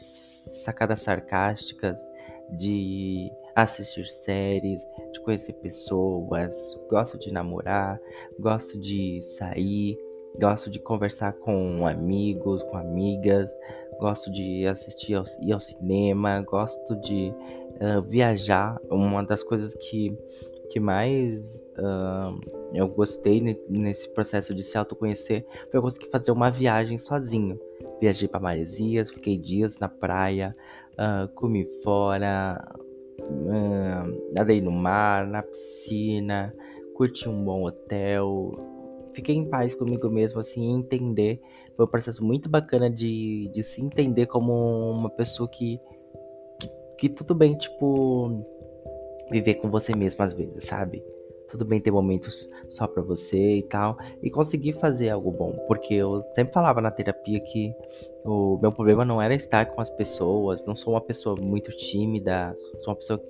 sacadas 0.64 1.00
sarcásticas, 1.00 2.00
de 2.58 3.30
assistir 3.54 4.06
séries, 4.06 4.82
conhecer 5.22 5.54
pessoas, 5.54 6.54
gosto 6.88 7.18
de 7.18 7.32
namorar, 7.32 8.00
gosto 8.38 8.78
de 8.78 9.20
sair, 9.22 9.98
gosto 10.40 10.70
de 10.70 10.78
conversar 10.78 11.32
com 11.34 11.86
amigos, 11.86 12.62
com 12.64 12.76
amigas, 12.76 13.54
gosto 13.98 14.30
de 14.30 14.66
assistir 14.66 15.14
ao, 15.14 15.24
ir 15.40 15.52
ao 15.52 15.60
cinema, 15.60 16.42
gosto 16.42 16.96
de 16.96 17.32
uh, 17.80 18.02
viajar. 18.02 18.78
Uma 18.90 19.22
das 19.22 19.42
coisas 19.42 19.74
que, 19.74 20.16
que 20.70 20.80
mais 20.80 21.60
uh, 21.78 22.40
eu 22.74 22.88
gostei 22.88 23.40
nesse 23.68 24.08
processo 24.08 24.54
de 24.54 24.62
se 24.62 24.76
autoconhecer 24.78 25.44
foi 25.70 25.78
eu 25.78 25.82
conseguir 25.82 26.10
fazer 26.10 26.32
uma 26.32 26.50
viagem 26.50 26.98
sozinho. 26.98 27.58
Viajei 28.00 28.26
para 28.26 28.40
Maresias, 28.40 29.10
fiquei 29.10 29.38
dias 29.38 29.78
na 29.78 29.88
praia, 29.88 30.56
uh, 30.94 31.28
comi 31.34 31.68
fora, 31.82 32.74
nadei 34.34 34.60
no 34.60 34.70
mar, 34.70 35.26
na 35.26 35.42
piscina, 35.42 36.54
curti 36.94 37.28
um 37.28 37.44
bom 37.44 37.64
hotel, 37.64 38.52
fiquei 39.14 39.34
em 39.34 39.48
paz 39.48 39.74
comigo 39.74 40.08
mesmo, 40.10 40.40
assim, 40.40 40.72
entender. 40.72 41.40
Foi 41.76 41.86
um 41.86 41.88
processo 41.88 42.24
muito 42.24 42.48
bacana 42.48 42.90
de, 42.90 43.50
de 43.52 43.62
se 43.62 43.82
entender 43.82 44.26
como 44.26 44.52
uma 44.90 45.10
pessoa 45.10 45.48
que, 45.48 45.80
que, 46.60 46.70
que 46.98 47.08
tudo 47.08 47.34
bem, 47.34 47.56
tipo, 47.56 48.44
viver 49.30 49.54
com 49.56 49.70
você 49.70 49.94
mesmo 49.94 50.22
às 50.22 50.34
vezes, 50.34 50.64
sabe? 50.64 51.02
Tudo 51.52 51.66
bem 51.66 51.78
ter 51.78 51.90
momentos 51.90 52.48
só 52.70 52.86
pra 52.86 53.02
você 53.02 53.56
e 53.56 53.62
tal. 53.62 53.98
E 54.22 54.30
conseguir 54.30 54.72
fazer 54.72 55.10
algo 55.10 55.30
bom. 55.30 55.52
Porque 55.68 55.92
eu 55.92 56.24
sempre 56.34 56.50
falava 56.50 56.80
na 56.80 56.90
terapia 56.90 57.38
que 57.40 57.74
o 58.24 58.58
meu 58.60 58.72
problema 58.72 59.04
não 59.04 59.20
era 59.20 59.34
estar 59.34 59.66
com 59.66 59.80
as 59.82 59.90
pessoas. 59.90 60.64
Não 60.64 60.74
sou 60.74 60.94
uma 60.94 61.00
pessoa 61.02 61.36
muito 61.38 61.70
tímida. 61.70 62.54
Sou 62.80 62.94
uma 62.94 62.96
pessoa 62.96 63.22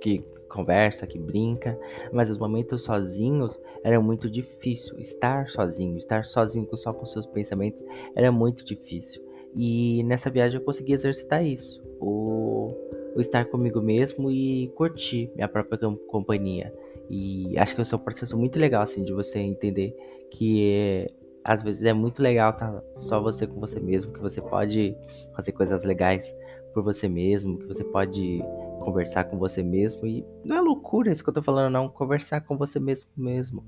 que 0.00 0.24
conversa, 0.48 1.06
que 1.06 1.18
brinca, 1.18 1.78
mas 2.12 2.28
os 2.28 2.36
momentos 2.36 2.82
sozinhos 2.82 3.58
era 3.84 4.00
muito 4.00 4.28
difícil. 4.28 4.98
Estar 4.98 5.48
sozinho, 5.48 5.96
estar 5.96 6.24
sozinho 6.24 6.68
só 6.76 6.92
com 6.92 7.06
seus 7.06 7.26
pensamentos 7.26 7.80
era 8.16 8.32
muito 8.32 8.64
difícil. 8.64 9.22
E 9.54 10.02
nessa 10.02 10.30
viagem 10.30 10.58
eu 10.58 10.64
consegui 10.64 10.92
exercitar 10.94 11.44
isso, 11.44 11.80
o, 12.00 12.74
o 13.14 13.20
estar 13.20 13.44
comigo 13.46 13.80
mesmo 13.80 14.30
e 14.30 14.68
curtir 14.74 15.30
minha 15.34 15.48
própria 15.48 15.78
companhia. 16.08 16.72
E 17.12 17.58
acho 17.58 17.76
que 17.76 17.82
esse 17.82 17.92
é 17.92 17.96
um 17.98 18.00
processo 18.00 18.38
muito 18.38 18.58
legal, 18.58 18.82
assim, 18.82 19.04
de 19.04 19.12
você 19.12 19.38
entender 19.38 19.94
que 20.30 20.72
é, 20.72 21.06
às 21.44 21.62
vezes 21.62 21.82
é 21.82 21.92
muito 21.92 22.22
legal 22.22 22.54
tá 22.54 22.80
só 22.96 23.20
você 23.20 23.46
com 23.46 23.60
você 23.60 23.78
mesmo, 23.78 24.14
que 24.14 24.18
você 24.18 24.40
pode 24.40 24.96
fazer 25.36 25.52
coisas 25.52 25.84
legais 25.84 26.34
por 26.72 26.82
você 26.82 27.10
mesmo, 27.10 27.58
que 27.58 27.66
você 27.66 27.84
pode 27.84 28.42
conversar 28.80 29.24
com 29.24 29.38
você 29.38 29.62
mesmo. 29.62 30.06
E 30.06 30.24
não 30.42 30.56
é 30.56 30.60
loucura 30.62 31.12
isso 31.12 31.22
que 31.22 31.28
eu 31.28 31.34
tô 31.34 31.42
falando 31.42 31.70
não, 31.70 31.86
conversar 31.86 32.40
com 32.40 32.56
você 32.56 32.80
mesmo 32.80 33.10
mesmo, 33.14 33.62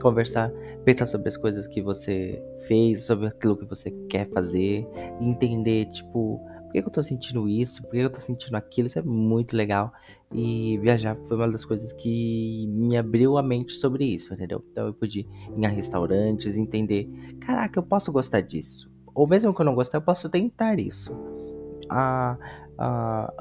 conversar, 0.00 0.50
pensar 0.82 1.04
sobre 1.04 1.28
as 1.28 1.36
coisas 1.36 1.66
que 1.66 1.82
você 1.82 2.42
fez, 2.66 3.04
sobre 3.04 3.26
aquilo 3.26 3.58
que 3.58 3.66
você 3.66 3.90
quer 4.08 4.26
fazer, 4.30 4.86
entender 5.20 5.84
tipo 5.92 6.40
que, 6.82 6.88
eu 6.88 6.92
tô 6.92 7.02
sentindo 7.02 7.48
isso, 7.48 7.82
por 7.82 7.92
que 7.92 7.98
eu 7.98 8.10
tô 8.10 8.20
sentindo 8.20 8.54
aquilo, 8.56 8.86
isso 8.86 8.98
é 8.98 9.02
muito 9.02 9.56
legal. 9.56 9.92
E 10.32 10.78
viajar 10.78 11.16
foi 11.28 11.36
uma 11.36 11.50
das 11.50 11.64
coisas 11.64 11.92
que 11.92 12.66
me 12.68 12.96
abriu 12.96 13.38
a 13.38 13.42
mente 13.42 13.72
sobre 13.74 14.04
isso, 14.04 14.34
entendeu? 14.34 14.64
Então 14.72 14.86
eu 14.86 14.94
pude 14.94 15.20
ir 15.20 15.28
em 15.56 15.66
restaurantes, 15.66 16.56
entender, 16.56 17.08
caraca, 17.40 17.78
eu 17.78 17.82
posso 17.82 18.12
gostar 18.12 18.40
disso. 18.40 18.90
Ou 19.14 19.26
mesmo 19.26 19.54
que 19.54 19.60
eu 19.60 19.64
não 19.64 19.74
gostar, 19.74 19.98
eu 19.98 20.02
posso 20.02 20.28
tentar 20.28 20.78
isso. 20.78 21.10
Ah, 21.88 22.36
ah, 22.78 23.32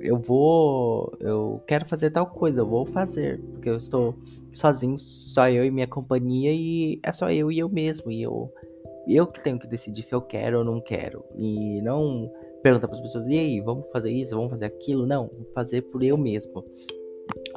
eu 0.00 0.16
vou. 0.18 1.16
Eu 1.20 1.62
quero 1.66 1.86
fazer 1.86 2.10
tal 2.10 2.26
coisa, 2.26 2.62
eu 2.62 2.66
vou 2.66 2.86
fazer. 2.86 3.38
Porque 3.52 3.68
eu 3.68 3.76
estou 3.76 4.14
sozinho, 4.52 4.96
só 4.98 5.48
eu 5.48 5.64
e 5.64 5.70
minha 5.70 5.86
companhia, 5.86 6.52
e 6.52 6.98
é 7.02 7.12
só 7.12 7.30
eu 7.30 7.52
e 7.52 7.58
eu 7.58 7.68
mesmo. 7.68 8.10
E 8.10 8.22
eu, 8.22 8.52
eu 9.06 9.26
que 9.26 9.42
tenho 9.42 9.58
que 9.58 9.66
decidir 9.66 10.02
se 10.02 10.14
eu 10.14 10.22
quero 10.22 10.58
ou 10.58 10.64
não 10.64 10.80
quero. 10.80 11.24
E 11.36 11.82
não 11.82 12.30
perguntar 12.62 12.88
para 12.88 12.96
as 12.96 13.02
pessoas, 13.02 13.26
e 13.26 13.38
aí, 13.38 13.60
vamos 13.60 13.86
fazer 13.92 14.10
isso, 14.10 14.34
vamos 14.34 14.50
fazer 14.50 14.66
aquilo? 14.66 15.06
Não, 15.06 15.30
fazer 15.54 15.82
por 15.82 16.02
eu 16.02 16.16
mesmo. 16.16 16.64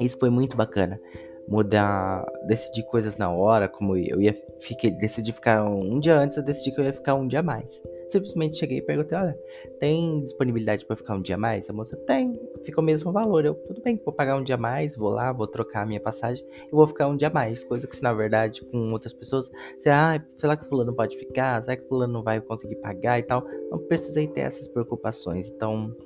Isso 0.00 0.18
foi 0.18 0.30
muito 0.30 0.56
bacana. 0.56 1.00
Mudar, 1.48 2.24
decidir 2.46 2.84
coisas 2.84 3.16
na 3.16 3.30
hora, 3.30 3.68
como 3.68 3.96
eu 3.96 4.20
ia 4.20 4.34
fiquei, 4.60 4.96
ficar 5.08 5.64
um 5.64 5.98
dia 5.98 6.16
antes, 6.16 6.36
eu 6.36 6.44
decidi 6.44 6.72
que 6.72 6.80
eu 6.80 6.84
ia 6.84 6.92
ficar 6.92 7.14
um 7.14 7.26
dia 7.26 7.42
mais. 7.42 7.82
Simplesmente 8.12 8.58
cheguei 8.58 8.76
e 8.76 8.82
perguntei: 8.82 9.16
olha, 9.16 9.38
tem 9.80 10.20
disponibilidade 10.20 10.84
para 10.84 10.96
ficar 10.96 11.14
um 11.14 11.22
dia 11.22 11.38
mais? 11.38 11.70
A 11.70 11.72
moça 11.72 11.96
tem, 11.96 12.38
fica 12.62 12.78
o 12.78 12.84
mesmo 12.84 13.10
valor. 13.10 13.46
Eu, 13.46 13.54
tudo 13.54 13.80
bem, 13.80 13.98
vou 14.04 14.12
pagar 14.12 14.36
um 14.36 14.42
dia 14.42 14.58
mais, 14.58 14.94
vou 14.96 15.08
lá, 15.08 15.32
vou 15.32 15.46
trocar 15.46 15.82
a 15.82 15.86
minha 15.86 15.98
passagem 15.98 16.44
e 16.66 16.70
vou 16.70 16.86
ficar 16.86 17.08
um 17.08 17.16
dia 17.16 17.30
mais. 17.30 17.64
Coisa 17.64 17.86
que, 17.86 17.96
se 17.96 18.02
na 18.02 18.12
verdade, 18.12 18.62
com 18.66 18.92
outras 18.92 19.14
pessoas, 19.14 19.50
você, 19.78 19.88
ah, 19.88 20.22
será 20.36 20.58
que 20.58 20.68
fulano 20.68 20.94
pode 20.94 21.16
ficar? 21.16 21.62
Será 21.62 21.74
que 21.74 21.88
fulano 21.88 22.12
não 22.12 22.22
vai 22.22 22.38
conseguir 22.38 22.76
pagar 22.76 23.18
e 23.18 23.22
tal? 23.22 23.46
Não 23.70 23.78
precisei 23.78 24.26
ter 24.26 24.42
essas 24.42 24.68
preocupações. 24.68 25.48
Então, 25.48 25.96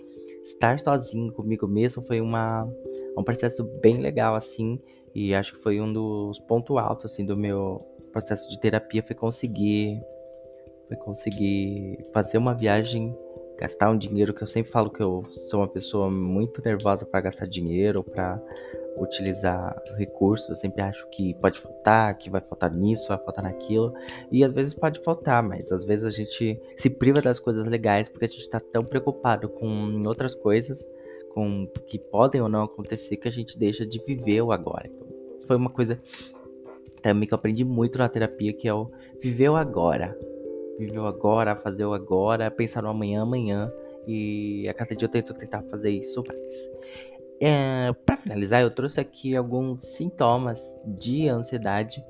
estar 0.44 0.78
sozinho 0.78 1.32
comigo 1.32 1.66
mesmo 1.66 2.04
foi 2.04 2.20
uma, 2.20 2.70
um 3.18 3.24
processo 3.24 3.64
bem 3.82 3.96
legal, 3.96 4.36
assim. 4.36 4.80
E 5.12 5.34
acho 5.34 5.54
que 5.54 5.60
foi 5.60 5.80
um 5.80 5.92
dos 5.92 6.38
pontos 6.38 6.76
altos, 6.76 7.12
assim, 7.12 7.26
do 7.26 7.36
meu 7.36 7.78
processo 8.12 8.48
de 8.48 8.60
terapia, 8.60 9.02
foi 9.02 9.16
conseguir 9.16 10.00
foi 10.88 10.96
conseguir 10.96 11.98
fazer 12.12 12.38
uma 12.38 12.54
viagem, 12.54 13.16
gastar 13.58 13.90
um 13.90 13.98
dinheiro 13.98 14.32
que 14.32 14.42
eu 14.42 14.46
sempre 14.46 14.70
falo 14.70 14.90
que 14.90 15.02
eu 15.02 15.22
sou 15.30 15.60
uma 15.60 15.68
pessoa 15.68 16.10
muito 16.10 16.62
nervosa 16.62 17.04
para 17.04 17.22
gastar 17.22 17.46
dinheiro, 17.46 18.04
para 18.04 18.40
utilizar 18.96 19.76
recursos. 19.96 20.48
Eu 20.48 20.56
sempre 20.56 20.82
acho 20.82 21.08
que 21.10 21.34
pode 21.34 21.58
faltar, 21.60 22.16
que 22.16 22.30
vai 22.30 22.40
faltar 22.40 22.72
nisso, 22.72 23.08
vai 23.08 23.18
faltar 23.18 23.44
naquilo. 23.44 23.92
E 24.30 24.44
às 24.44 24.52
vezes 24.52 24.74
pode 24.74 25.00
faltar, 25.00 25.42
mas 25.42 25.70
às 25.72 25.84
vezes 25.84 26.04
a 26.04 26.10
gente 26.10 26.60
se 26.76 26.90
priva 26.90 27.20
das 27.20 27.38
coisas 27.38 27.66
legais 27.66 28.08
porque 28.08 28.24
a 28.24 28.28
gente 28.28 28.40
está 28.40 28.60
tão 28.60 28.84
preocupado 28.84 29.48
com 29.48 30.02
outras 30.06 30.34
coisas, 30.34 30.88
com 31.34 31.66
que 31.86 31.98
podem 31.98 32.40
ou 32.40 32.48
não 32.48 32.62
acontecer, 32.62 33.16
que 33.16 33.28
a 33.28 33.32
gente 33.32 33.58
deixa 33.58 33.84
de 33.84 33.98
viver 34.04 34.40
o 34.42 34.52
agora. 34.52 34.88
Então, 34.88 35.06
foi 35.46 35.56
uma 35.56 35.70
coisa 35.70 36.00
também 37.02 37.28
que 37.28 37.34
eu 37.34 37.36
aprendi 37.36 37.64
muito 37.64 37.98
na 37.98 38.08
terapia, 38.08 38.52
que 38.52 38.66
é 38.66 38.74
o 38.74 38.90
viver 39.20 39.48
o 39.48 39.56
agora 39.56 40.16
viver 40.78 40.98
o 40.98 41.06
agora, 41.06 41.56
fazer 41.56 41.84
o 41.84 41.94
agora, 41.94 42.50
pensar 42.50 42.82
no 42.82 42.88
amanhã, 42.88 43.22
amanhã. 43.22 43.72
E 44.06 44.68
a 44.68 44.74
cada 44.74 44.94
dia 44.94 45.06
eu 45.06 45.10
tento 45.10 45.34
tentar 45.34 45.62
fazer 45.64 45.90
isso 45.90 46.22
mais. 46.26 46.70
É, 47.40 47.92
para 48.04 48.16
finalizar, 48.16 48.62
eu 48.62 48.70
trouxe 48.70 49.00
aqui 49.00 49.36
alguns 49.36 49.82
sintomas 49.82 50.80
de 50.84 51.28
ansiedade 51.28 52.02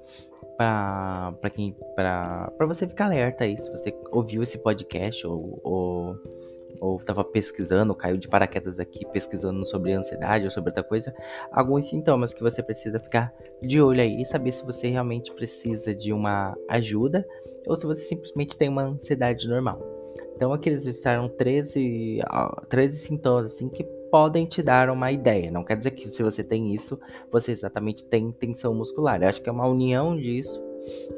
para 0.57 1.50
quem 1.52 1.76
para 1.94 2.50
você 2.61 2.87
ficar 2.87 3.07
alerta 3.07 3.44
aí 3.44 3.59
se 3.59 3.70
você 3.70 3.94
ouviu 4.11 4.42
esse 4.42 4.57
podcast 4.59 5.26
ou, 5.26 5.61
ou 5.62 6.16
ou 6.81 6.96
estava 6.96 7.24
pesquisando, 7.24 7.94
caiu 7.94 8.16
de 8.16 8.29
paraquedas 8.29 8.79
aqui 8.79 9.05
pesquisando 9.07 9.64
sobre 9.66 9.92
ansiedade 9.92 10.44
ou 10.44 10.50
sobre 10.50 10.70
outra 10.70 10.85
coisa, 10.85 11.14
alguns 11.50 11.88
sintomas 11.88 12.35
que 12.35 12.42
você 12.42 12.62
precisa 12.62 13.00
ficar 13.00 13.33
de 13.62 13.81
olho 13.81 14.00
aí 14.00 14.20
e 14.20 14.26
saber 14.26 14.52
se 14.52 14.64
você 14.64 14.88
realmente 14.88 15.33
precisa 15.33 15.94
de 15.94 16.12
uma 16.12 16.57
ajuda 16.68 17.26
ou 17.66 17.76
se 17.76 17.87
você 17.87 18.02
simplesmente 18.02 18.57
tem 18.57 18.68
uma 18.68 18.83
ansiedade 18.83 19.48
normal. 19.48 19.81
Então 20.35 20.52
aqui 20.52 20.68
eles 20.68 20.85
listaram 20.85 21.29
13, 21.29 22.20
13 22.68 22.98
sintomas 22.98 23.46
assim 23.46 23.68
que 23.68 23.85
podem 24.11 24.46
te 24.46 24.62
dar 24.62 24.90
uma 24.90 25.11
ideia. 25.11 25.50
Não 25.50 25.64
quer 25.64 25.76
dizer 25.76 25.90
que 25.92 26.09
se 26.09 26.22
você 26.22 26.44
tem 26.44 26.74
isso, 26.74 26.98
você 27.31 27.52
exatamente 27.52 28.09
tem 28.09 28.31
tensão 28.33 28.74
muscular. 28.74 29.22
Eu 29.22 29.29
acho 29.29 29.42
que 29.42 29.48
é 29.48 29.52
uma 29.52 29.66
união 29.66 30.16
disso 30.16 30.65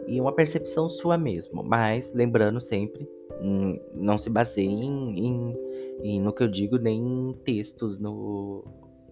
e 0.07 0.21
uma 0.21 0.33
percepção 0.33 0.89
sua 0.89 1.19
mesmo. 1.19 1.63
Mas 1.63 2.13
lembrando 2.13 2.61
sempre 2.61 3.09
Hum, 3.41 3.79
não 3.95 4.19
se 4.19 4.29
baseie 4.29 4.67
em, 4.67 5.19
em, 5.19 5.57
em, 6.03 6.21
no 6.21 6.33
que 6.33 6.43
eu 6.43 6.49
digo 6.49 6.77
nem 6.77 7.01
em 7.01 7.33
textos 7.45 7.99
no, 7.99 8.65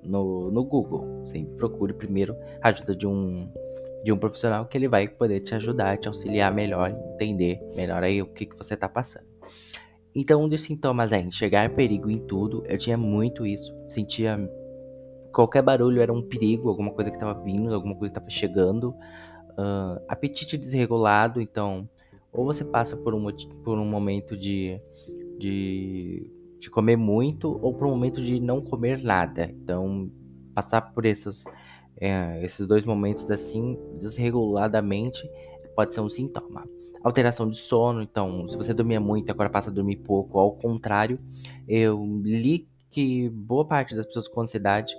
no, 0.03 0.51
no 0.51 0.65
Google. 0.65 1.25
Sempre 1.27 1.55
procure 1.57 1.93
primeiro 1.93 2.37
a 2.61 2.69
ajuda 2.69 2.95
de 2.95 3.07
um, 3.07 3.49
de 4.03 4.13
um 4.13 4.19
profissional 4.19 4.67
que 4.67 4.77
ele 4.77 4.89
vai 4.89 5.07
poder 5.09 5.41
te 5.41 5.55
ajudar, 5.55 5.99
te 5.99 6.09
auxiliar 6.09 6.53
melhor, 6.53 6.91
entender 7.15 7.61
melhor 7.75 8.03
aí 8.03 8.21
o 8.21 8.27
que, 8.27 8.47
que 8.47 8.57
você 8.57 8.75
está 8.75 8.89
passando. 8.89 9.27
Então, 10.15 10.43
um 10.43 10.49
dos 10.49 10.63
sintomas 10.63 11.13
é 11.13 11.21
enxergar 11.21 11.75
perigo 11.75 12.11
em 12.11 12.19
tudo. 12.19 12.65
Eu 12.67 12.79
tinha 12.79 12.97
muito 12.97 13.47
isso. 13.47 13.73
Sentia 13.89 14.39
qualquer 15.33 15.63
barulho 15.63 16.01
era 16.01 16.11
um 16.11 16.23
perigo, 16.23 16.71
alguma 16.71 16.91
coisa 16.91 17.11
que 17.11 17.17
estava 17.17 17.39
vindo, 17.43 17.73
alguma 17.73 17.95
coisa 17.95 18.13
estava 18.13 18.31
chegando. 18.31 18.95
Uh, 19.59 20.03
apetite 20.09 20.59
desregulado, 20.59 21.41
então 21.41 21.89
ou 22.37 22.45
você 22.45 22.63
passa 22.63 22.97
por 22.97 23.15
um, 23.15 23.27
por 23.65 23.79
um 23.79 23.85
momento 23.87 24.37
de, 24.37 24.79
de, 25.39 26.31
de 26.61 26.69
comer 26.69 26.97
muito, 26.97 27.59
ou 27.63 27.73
por 27.73 27.87
um 27.87 27.91
momento 27.91 28.21
de 28.21 28.39
não 28.39 28.61
comer 28.61 29.03
nada. 29.03 29.45
Então, 29.45 30.11
passar 30.55 30.83
por 30.83 31.07
esses, 31.07 31.45
é, 31.99 32.45
esses 32.45 32.67
dois 32.67 32.85
momentos 32.85 33.31
assim, 33.31 33.79
desreguladamente, 33.99 35.27
pode 35.75 35.95
ser 35.95 36.03
um 36.03 36.11
sintoma. 36.11 36.69
Alteração 37.03 37.49
de 37.49 37.57
sono, 37.57 38.03
então, 38.03 38.47
se 38.49 38.57
você 38.57 38.75
dormia 38.75 39.01
muito 39.01 39.29
e 39.29 39.31
agora 39.31 39.49
passa 39.49 39.71
a 39.71 39.73
dormir 39.73 39.97
pouco, 39.97 40.39
ao 40.39 40.53
contrário, 40.53 41.19
eu 41.67 42.05
li 42.23 42.69
que 42.91 43.31
boa 43.31 43.65
parte 43.65 43.95
das 43.95 44.05
pessoas 44.05 44.29
com 44.29 44.43
ansiedade, 44.43 44.95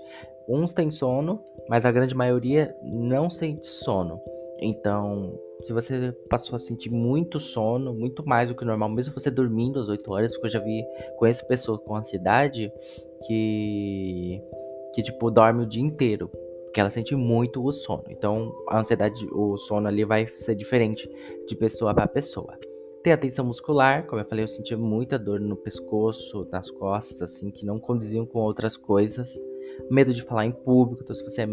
uns 0.49 0.73
têm 0.73 0.89
sono, 0.89 1.39
mas 1.69 1.85
a 1.85 1.91
grande 1.91 2.15
maioria 2.15 2.75
não 2.83 3.29
sente 3.29 3.67
sono. 3.67 4.19
Então, 4.59 5.39
se 5.61 5.73
você 5.73 6.11
passou 6.29 6.55
a 6.55 6.59
sentir 6.59 6.91
muito 6.91 7.39
sono, 7.39 7.93
muito 7.93 8.27
mais 8.27 8.49
do 8.49 8.55
que 8.55 8.65
normal, 8.65 8.89
mesmo 8.89 9.13
você 9.13 9.31
dormindo 9.31 9.79
às 9.79 9.87
8 9.87 10.11
horas, 10.11 10.33
porque 10.33 10.47
eu 10.47 10.51
já 10.51 10.59
vi, 10.59 10.85
conheço 11.17 11.47
pessoas 11.47 11.79
com 11.79 11.95
ansiedade 11.95 12.71
que, 13.25 14.41
que 14.93 15.03
tipo, 15.03 15.31
dorme 15.31 15.63
o 15.63 15.67
dia 15.67 15.81
inteiro, 15.81 16.29
porque 16.63 16.79
ela 16.79 16.89
sente 16.89 17.15
muito 17.15 17.63
o 17.63 17.71
sono. 17.71 18.03
Então, 18.09 18.53
a 18.67 18.79
ansiedade, 18.79 19.27
o 19.31 19.57
sono 19.57 19.87
ali 19.87 20.05
vai 20.05 20.27
ser 20.27 20.55
diferente 20.55 21.09
de 21.47 21.55
pessoa 21.55 21.93
para 21.93 22.07
pessoa. 22.07 22.57
Tem 23.03 23.13
a 23.13 23.17
tensão 23.17 23.45
muscular, 23.45 24.05
como 24.05 24.21
eu 24.21 24.25
falei, 24.25 24.43
eu 24.43 24.47
sentia 24.47 24.77
muita 24.77 25.17
dor 25.17 25.39
no 25.39 25.55
pescoço, 25.55 26.47
nas 26.51 26.69
costas, 26.69 27.21
assim, 27.21 27.49
que 27.49 27.65
não 27.65 27.79
condiziam 27.79 28.25
com 28.25 28.39
outras 28.39 28.75
coisas. 28.75 29.33
Medo 29.89 30.13
de 30.13 30.23
falar 30.23 30.45
em 30.45 30.51
público, 30.51 31.03
então 31.03 31.15
se 31.15 31.23
você 31.23 31.45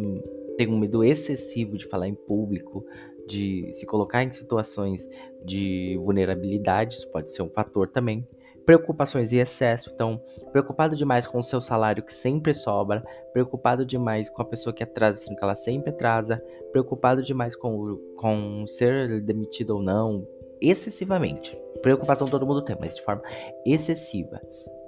tem 0.56 0.68
um 0.68 0.78
medo 0.78 1.02
excessivo 1.04 1.76
de 1.76 1.86
falar 1.86 2.08
em 2.08 2.14
público, 2.14 2.84
de 3.26 3.72
se 3.72 3.86
colocar 3.86 4.22
em 4.22 4.32
situações 4.32 5.08
de 5.44 5.98
vulnerabilidade, 6.02 6.96
isso 6.96 7.10
pode 7.10 7.30
ser 7.30 7.42
um 7.42 7.50
fator 7.50 7.88
também. 7.88 8.26
Preocupações 8.66 9.30
e 9.30 9.36
excesso, 9.36 9.90
então, 9.94 10.18
preocupado 10.50 10.96
demais 10.96 11.26
com 11.26 11.38
o 11.38 11.42
seu 11.42 11.60
salário 11.60 12.02
que 12.02 12.14
sempre 12.14 12.54
sobra, 12.54 13.04
preocupado 13.32 13.84
demais 13.84 14.30
com 14.30 14.40
a 14.40 14.44
pessoa 14.44 14.72
que 14.72 14.82
atrasa, 14.82 15.22
assim, 15.22 15.34
que 15.34 15.44
ela 15.44 15.54
sempre 15.54 15.90
atrasa, 15.90 16.42
preocupado 16.72 17.22
demais 17.22 17.54
com, 17.54 17.98
com 18.16 18.66
ser 18.66 19.20
demitido 19.20 19.76
ou 19.76 19.82
não, 19.82 20.26
excessivamente. 20.62 21.58
Preocupação 21.82 22.26
todo 22.26 22.46
mundo 22.46 22.62
tem, 22.62 22.76
mas 22.80 22.96
de 22.96 23.02
forma 23.02 23.22
excessiva. 23.66 24.40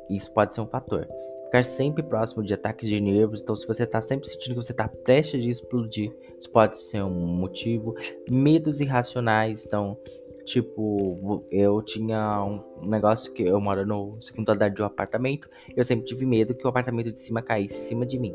Isso 0.09 0.33
pode 0.33 0.55
ser 0.55 0.63
um 0.63 0.67
fator 0.67 1.07
ficar 1.47 1.65
sempre 1.65 2.03
próximo 2.03 2.43
de 2.43 2.53
ataques 2.53 2.89
de 2.89 3.01
nervos. 3.01 3.41
Então, 3.41 3.57
se 3.57 3.67
você 3.67 3.85
está 3.85 4.03
sempre 4.03 4.29
sentindo 4.29 4.55
que 4.55 4.63
você 4.63 4.73
está 4.73 4.89
prestes 4.89 5.45
a 5.45 5.51
explodir, 5.51 6.13
isso 6.39 6.51
pode 6.51 6.79
ser 6.79 7.03
um 7.03 7.27
motivo. 7.27 7.95
Medos 8.31 8.81
irracionais, 8.81 9.65
então, 9.65 9.97
tipo, 10.45 11.45
eu 11.51 11.81
tinha 11.83 12.45
um 12.45 12.87
negócio 12.87 13.33
que 13.33 13.43
eu 13.43 13.61
moro 13.61 13.87
no 13.87 14.21
segundo 14.21 14.51
andar 14.51 14.69
de 14.69 14.83
um 14.83 14.85
apartamento, 14.85 15.49
eu 15.75 15.85
sempre 15.85 16.05
tive 16.05 16.27
medo 16.27 16.55
que 16.55 16.67
o 16.67 16.69
apartamento 16.69 17.13
de 17.13 17.21
cima 17.21 17.41
caísse 17.43 17.81
em 17.81 17.85
cima 17.85 18.07
de 18.07 18.19
mim. 18.19 18.35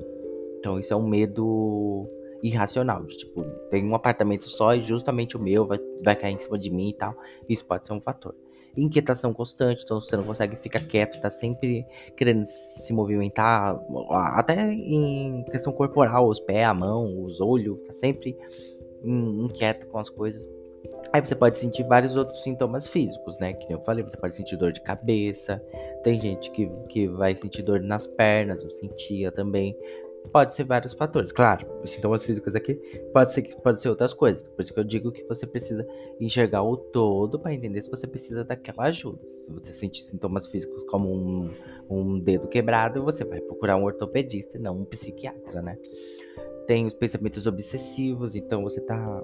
Então, 0.60 0.80
isso 0.80 0.94
é 0.94 0.96
um 0.96 1.08
medo 1.08 2.08
irracional, 2.44 3.04
de, 3.04 3.18
tipo, 3.18 3.44
tem 3.70 3.86
um 3.86 3.94
apartamento 3.94 4.46
só 4.50 4.74
e 4.74 4.82
justamente 4.82 5.38
o 5.38 5.40
meu 5.40 5.66
vai, 5.66 5.80
vai 6.04 6.16
cair 6.16 6.34
em 6.34 6.40
cima 6.40 6.58
de 6.58 6.72
mim 6.72 6.90
e 6.90 6.94
tal. 6.94 7.16
Isso 7.48 7.66
pode 7.66 7.86
ser 7.86 7.94
um 7.94 8.02
fator. 8.02 8.34
Inquietação 8.76 9.34
constante, 9.34 9.84
então 9.84 10.00
você 10.00 10.16
não 10.16 10.24
consegue 10.24 10.56
ficar 10.56 10.80
quieto, 10.80 11.20
tá 11.22 11.30
sempre 11.30 11.86
querendo 12.16 12.46
se 12.46 12.94
movimentar, 12.94 13.80
até 14.34 14.72
em 14.72 15.44
questão 15.46 15.74
corporal, 15.74 16.30
os 16.30 16.40
pés, 16.40 16.66
a 16.66 16.74
mão, 16.74 17.24
os 17.24 17.42
olhos, 17.42 17.80
tá 17.88 17.94
sempre 17.94 18.38
inquieto 19.04 19.88
com 19.88 19.98
as 19.98 20.10
coisas. 20.10 20.48
Aí 21.14 21.24
você 21.24 21.36
pode 21.36 21.58
sentir 21.58 21.84
vários 21.84 22.16
outros 22.16 22.42
sintomas 22.42 22.88
físicos, 22.88 23.38
né? 23.38 23.54
Que 23.54 23.74
eu 23.74 23.80
falei, 23.82 24.04
você 24.04 24.18
pode 24.18 24.36
sentir 24.36 24.56
dor 24.56 24.72
de 24.72 24.82
cabeça. 24.82 25.62
Tem 26.04 26.20
gente 26.20 26.50
que, 26.52 26.70
que 26.88 27.08
vai 27.08 27.36
sentir 27.36 27.62
dor 27.64 27.82
nas 27.82 28.08
pernas, 28.08 28.64
eu 28.64 28.72
sentia 28.72 29.32
também. 29.32 29.76
Pode 30.32 30.56
ser 30.56 30.64
vários 30.64 30.94
fatores. 30.94 31.32
Claro, 31.32 31.68
os 31.84 31.90
sintomas 31.90 32.24
físicos 32.24 32.56
aqui 32.56 32.76
pode 33.14 33.34
ser 33.34 33.42
que 33.42 33.56
pode 33.62 33.82
ser 33.82 33.90
outras 33.90 34.14
coisas. 34.14 34.44
Por 34.44 34.62
isso 34.62 34.74
que 34.74 34.80
eu 34.80 34.84
digo 34.84 35.12
que 35.12 35.24
você 35.24 35.46
precisa 35.46 35.86
enxergar 36.20 36.64
o 36.64 36.78
todo 36.78 37.40
para 37.40 37.54
entender 37.54 37.82
se 37.82 37.90
você 37.90 38.08
precisa 38.08 38.44
daquela 38.44 38.86
ajuda. 38.86 39.20
Se 39.30 39.52
você 39.52 39.72
sentir 39.72 40.02
sintomas 40.02 40.48
físicos 40.48 40.84
como 40.84 41.12
um, 41.12 41.48
um 41.90 42.20
dedo 42.20 42.48
quebrado, 42.48 43.04
você 43.04 43.26
vai 43.26 43.42
procurar 43.42 43.76
um 43.78 43.84
ortopedista 43.84 44.58
e 44.58 44.62
não 44.62 44.80
um 44.80 44.86
psiquiatra, 44.86 45.62
né? 45.62 45.78
Tem 46.68 46.86
os 46.86 46.94
pensamentos 46.94 47.48
obsessivos, 47.48 48.36
então 48.36 48.64
você 48.64 48.80
tá 48.80 49.22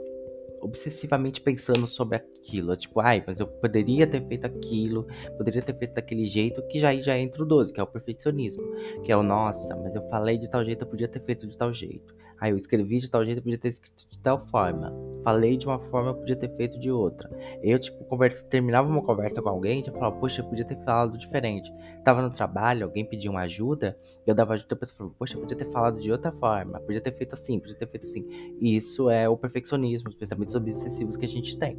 obsessivamente 0.62 1.41
pensando 1.41 1.88
sobre 1.88 2.17
aquilo. 2.17 2.76
Tipo, 2.76 3.00
ai, 3.00 3.24
mas 3.26 3.39
eu 3.39 3.48
poderia 3.48 4.08
ter 4.08 4.26
feito 4.28 4.46
aquilo, 4.46 5.08
poderia 5.38 5.62
ter 5.62 5.78
feito 5.78 5.93
daquele 5.93 6.28
jeito, 6.28 6.62
que 6.67 6.80
já, 6.80 6.93
já 7.02 7.17
entra 7.17 7.43
o 7.43 7.46
12, 7.46 7.74
que 7.74 7.80
é 7.80 7.84
o 7.84 7.88
perfeccionismo. 7.88 8.63
Que 9.04 9.12
é 9.12 9.17
o, 9.17 9.24
nossa, 9.24 9.76
mas 9.76 9.96
eu 9.96 10.08
falei 10.10 10.38
de 10.38 10.50
tal 10.50 10.63
jeito, 10.63 10.84
eu 10.84 10.88
podia 10.88 11.08
ter 11.08 11.22
feito 11.22 11.48
de 11.48 11.58
tal 11.58 11.74
jeito. 11.74 12.16
Aí 12.39 12.52
eu 12.52 12.58
escrevi 12.58 13.00
de 13.00 13.10
tal 13.10 13.26
jeito, 13.26 13.39
eu 13.39 13.43
podia 13.43 13.58
ter 13.58 13.69
escrito 13.69 14.08
de 14.10 14.19
tal 14.19 14.45
forma. 14.45 14.93
Falei 15.23 15.58
de 15.58 15.65
uma 15.65 15.80
forma, 15.80 16.12
eu 16.12 16.15
podia 16.15 16.36
ter 16.36 16.56
feito 16.56 16.80
de 16.80 16.91
outra. 16.91 17.30
Eu, 17.62 17.80
tipo, 17.80 18.04
conversa, 18.06 18.45
terminava 18.45 18.88
uma 18.88 19.02
conversa 19.02 19.41
com 19.41 19.50
alguém, 19.50 19.82
e 19.82 19.91
falava, 19.91 20.15
poxa, 20.17 20.41
eu 20.41 20.45
podia 20.45 20.65
ter 20.65 20.78
falado 20.84 21.17
diferente. 21.17 21.71
Tava 22.04 22.21
no 22.21 22.30
trabalho, 22.30 22.86
alguém 22.86 23.04
pediu 23.04 23.32
uma 23.32 23.41
ajuda, 23.41 23.97
eu 24.26 24.36
dava 24.36 24.54
ajuda, 24.54 24.76
a 24.76 24.78
pessoa 24.78 24.97
falava, 24.97 25.15
poxa, 25.17 25.36
eu 25.36 25.41
podia 25.41 25.58
ter 25.58 25.65
falado 25.65 26.00
de 26.00 26.12
outra 26.12 26.32
forma, 26.32 26.80
podia 26.80 27.02
ter 27.02 27.12
feito 27.12 27.34
assim, 27.34 27.60
podia 27.60 27.76
ter 27.76 27.88
feito 27.88 28.06
assim. 28.06 28.26
Isso 28.62 29.10
é 29.10 29.28
o 29.28 29.36
perfeccionismo, 29.36 30.10
os 30.10 30.15
pensamentos 30.15 30.56
obsessivos 30.56 31.17
que 31.17 31.26
a 31.26 31.30
gente 31.30 31.58
tem. 31.58 31.78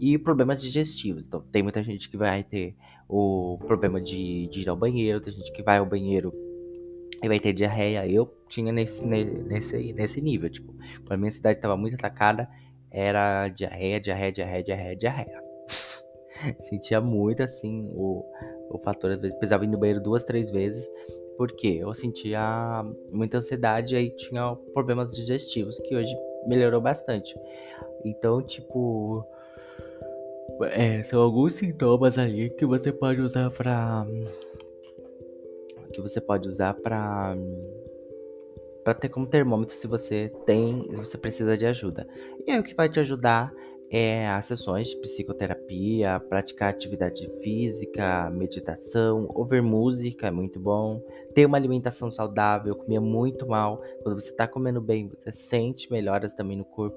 E 0.00 0.18
problemas 0.18 0.60
digestivos. 0.60 1.26
Então, 1.28 1.42
tem 1.52 1.62
muita 1.62 1.82
gente 1.82 2.08
que 2.08 2.16
vai 2.16 2.42
ter 2.42 2.74
o 3.08 3.58
problema 3.66 4.00
de, 4.00 4.48
de 4.48 4.62
ir 4.62 4.68
ao 4.68 4.76
banheiro, 4.76 5.20
tem 5.20 5.32
gente 5.32 5.52
que 5.52 5.62
vai 5.62 5.78
ao 5.78 5.86
banheiro 5.86 6.32
e 7.22 7.28
vai 7.28 7.38
ter 7.38 7.52
diarreia. 7.52 8.06
Eu 8.06 8.26
tinha 8.48 8.72
nesse, 8.72 9.06
nesse, 9.06 9.92
nesse 9.92 10.20
nível, 10.20 10.50
tipo, 10.50 10.72
quando 11.06 11.12
a 11.12 11.16
minha 11.16 11.32
cidade 11.32 11.60
tava 11.60 11.76
muito 11.76 11.94
atacada, 11.94 12.48
era 12.90 13.48
diarreia, 13.48 14.00
diarreia, 14.00 14.32
diarreia, 14.32 14.62
diarreia, 14.64 14.96
diarreia. 14.96 15.42
Sentia 16.60 17.00
muito 17.00 17.42
assim 17.42 17.88
o, 17.94 18.24
o 18.70 18.78
fator, 18.78 19.12
às 19.12 19.20
vezes 19.20 19.36
precisava 19.36 19.64
ir 19.64 19.68
no 19.68 19.78
banheiro 19.78 20.02
duas, 20.02 20.24
três 20.24 20.50
vezes, 20.50 20.90
porque 21.36 21.78
eu 21.80 21.94
sentia 21.94 22.84
muita 23.10 23.38
ansiedade 23.38 23.94
e 23.94 23.98
aí 23.98 24.10
tinha 24.10 24.54
problemas 24.74 25.14
digestivos 25.14 25.78
que 25.78 25.94
hoje 25.94 26.14
melhorou 26.46 26.80
bastante. 26.80 27.34
Então, 28.04 28.42
tipo, 28.42 29.24
é, 30.72 31.02
são 31.04 31.22
alguns 31.22 31.54
sintomas 31.54 32.18
ali 32.18 32.50
que 32.50 32.66
você 32.66 32.92
pode 32.92 33.20
usar 33.20 33.50
pra 33.50 34.06
que 35.92 36.00
você 36.00 36.20
pode 36.20 36.48
usar 36.48 36.74
para 36.74 37.36
para 38.84 38.94
ter 38.94 39.08
como 39.08 39.28
termômetro 39.28 39.74
se 39.74 39.86
você 39.86 40.32
tem, 40.44 40.80
se 40.90 40.96
você 40.96 41.16
precisa 41.16 41.56
de 41.56 41.64
ajuda. 41.64 42.04
E 42.44 42.50
aí 42.50 42.58
o 42.58 42.64
que 42.64 42.74
vai 42.74 42.88
te 42.88 42.98
ajudar 42.98 43.52
é 43.94 44.26
as 44.26 44.46
sessões 44.46 44.88
de 44.88 44.96
psicoterapia, 44.96 46.18
praticar 46.18 46.70
atividade 46.70 47.28
física, 47.42 48.30
meditação, 48.30 49.28
ouvir 49.34 49.60
música 49.60 50.28
é 50.28 50.30
muito 50.30 50.58
bom, 50.58 50.98
ter 51.34 51.44
uma 51.44 51.58
alimentação 51.58 52.10
saudável, 52.10 52.74
comer 52.74 53.00
muito 53.00 53.46
mal. 53.46 53.82
Quando 54.02 54.18
você 54.18 54.32
tá 54.32 54.48
comendo 54.48 54.80
bem, 54.80 55.08
você 55.08 55.30
sente 55.30 55.92
melhoras 55.92 56.32
também 56.32 56.56
no 56.56 56.64
corpo. 56.64 56.96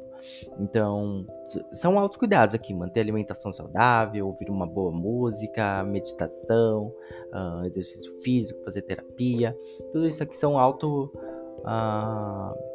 Então, 0.57 1.27
são 1.73 1.99
autocuidados 1.99 2.55
aqui, 2.55 2.73
manter 2.73 3.01
a 3.01 3.03
alimentação 3.03 3.51
saudável, 3.51 4.27
ouvir 4.27 4.49
uma 4.49 4.65
boa 4.65 4.91
música, 4.91 5.83
meditação, 5.83 6.93
uh, 7.33 7.65
exercício 7.65 8.09
físico, 8.21 8.63
fazer 8.63 8.83
terapia. 8.83 9.53
Tudo 9.91 10.07
isso 10.07 10.23
aqui 10.23 10.37
são 10.37 10.57
auto. 10.57 11.11
Uh, 11.59 12.74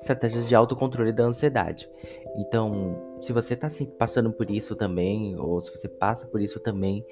estratégias 0.00 0.46
de 0.46 0.54
autocontrole 0.54 1.12
da 1.12 1.24
ansiedade. 1.24 1.88
Então, 2.36 3.18
se 3.20 3.32
você 3.32 3.54
está 3.54 3.68
passando 3.98 4.32
por 4.32 4.50
isso 4.50 4.76
também, 4.76 5.36
ou 5.38 5.60
se 5.60 5.70
você 5.70 5.88
passa 5.88 6.26
por 6.26 6.40
isso 6.40 6.60
também, 6.60 7.04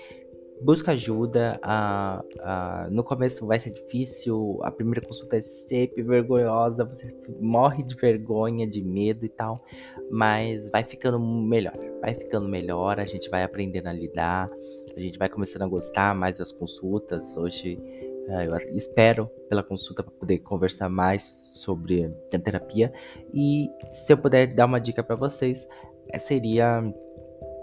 busca 0.60 0.92
ajuda. 0.92 1.58
A, 1.62 2.22
a, 2.40 2.88
no 2.90 3.02
começo 3.02 3.46
vai 3.46 3.58
ser 3.58 3.70
difícil, 3.70 4.58
a 4.62 4.70
primeira 4.70 5.00
consulta 5.00 5.36
é 5.36 5.40
sempre 5.40 6.02
vergonhosa, 6.02 6.84
você 6.84 7.14
morre 7.40 7.82
de 7.82 7.94
vergonha, 7.94 8.66
de 8.66 8.82
medo 8.82 9.24
e 9.24 9.28
tal, 9.28 9.64
mas 10.10 10.70
vai 10.70 10.84
ficando 10.84 11.18
melhor, 11.18 11.76
vai 12.00 12.14
ficando 12.14 12.48
melhor, 12.48 13.00
a 13.00 13.04
gente 13.04 13.28
vai 13.28 13.42
aprendendo 13.42 13.88
a 13.88 13.92
lidar, 13.92 14.50
a 14.96 15.00
gente 15.00 15.18
vai 15.18 15.28
começando 15.28 15.62
a 15.62 15.68
gostar 15.68 16.14
mais 16.14 16.38
das 16.38 16.50
consultas. 16.50 17.36
Hoje 17.36 17.78
eu 18.28 18.76
espero 18.76 19.26
pela 19.48 19.62
consulta 19.62 20.02
para 20.02 20.12
poder 20.12 20.38
conversar 20.40 20.88
mais 20.88 21.22
sobre 21.22 22.12
a 22.32 22.38
terapia 22.38 22.92
e 23.32 23.70
se 23.92 24.12
eu 24.12 24.18
puder 24.18 24.48
dar 24.48 24.66
uma 24.66 24.80
dica 24.80 25.02
para 25.02 25.14
vocês, 25.14 25.68
é, 26.08 26.18
seria 26.18 26.82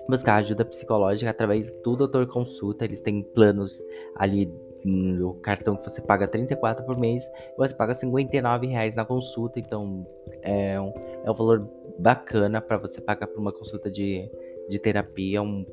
buscar 0.08 0.36
ajuda 0.36 0.66
psicológica 0.66 1.30
através 1.32 1.72
do 1.84 1.96
Doutor 1.96 2.28
Consulta. 2.28 2.86
Eles 2.86 3.02
têm 3.02 3.22
planos 3.22 3.82
ali 4.16 4.52
no 4.84 5.36
cartão 5.36 5.78
que 5.78 5.90
você 5.90 6.02
paga 6.02 6.28
34 6.28 6.86
por 6.86 7.00
mês, 7.00 7.24
você 7.58 7.74
paga 7.74 7.96
59 7.96 8.68
reais 8.68 8.96
na 8.96 9.06
consulta, 9.06 9.60
então 9.60 10.06
é 10.42 10.80
um, 10.80 10.94
é 11.24 11.32
um 11.32 11.34
valor 11.34 11.70
bacana 11.98 12.60
para 12.60 12.78
você 12.78 13.00
pagar 13.00 13.28
por 13.28 13.40
uma 13.40 13.54
consulta 13.54 13.90
de, 13.90 14.30
de 14.68 14.80
terapia, 14.80 15.42
um 15.42 15.66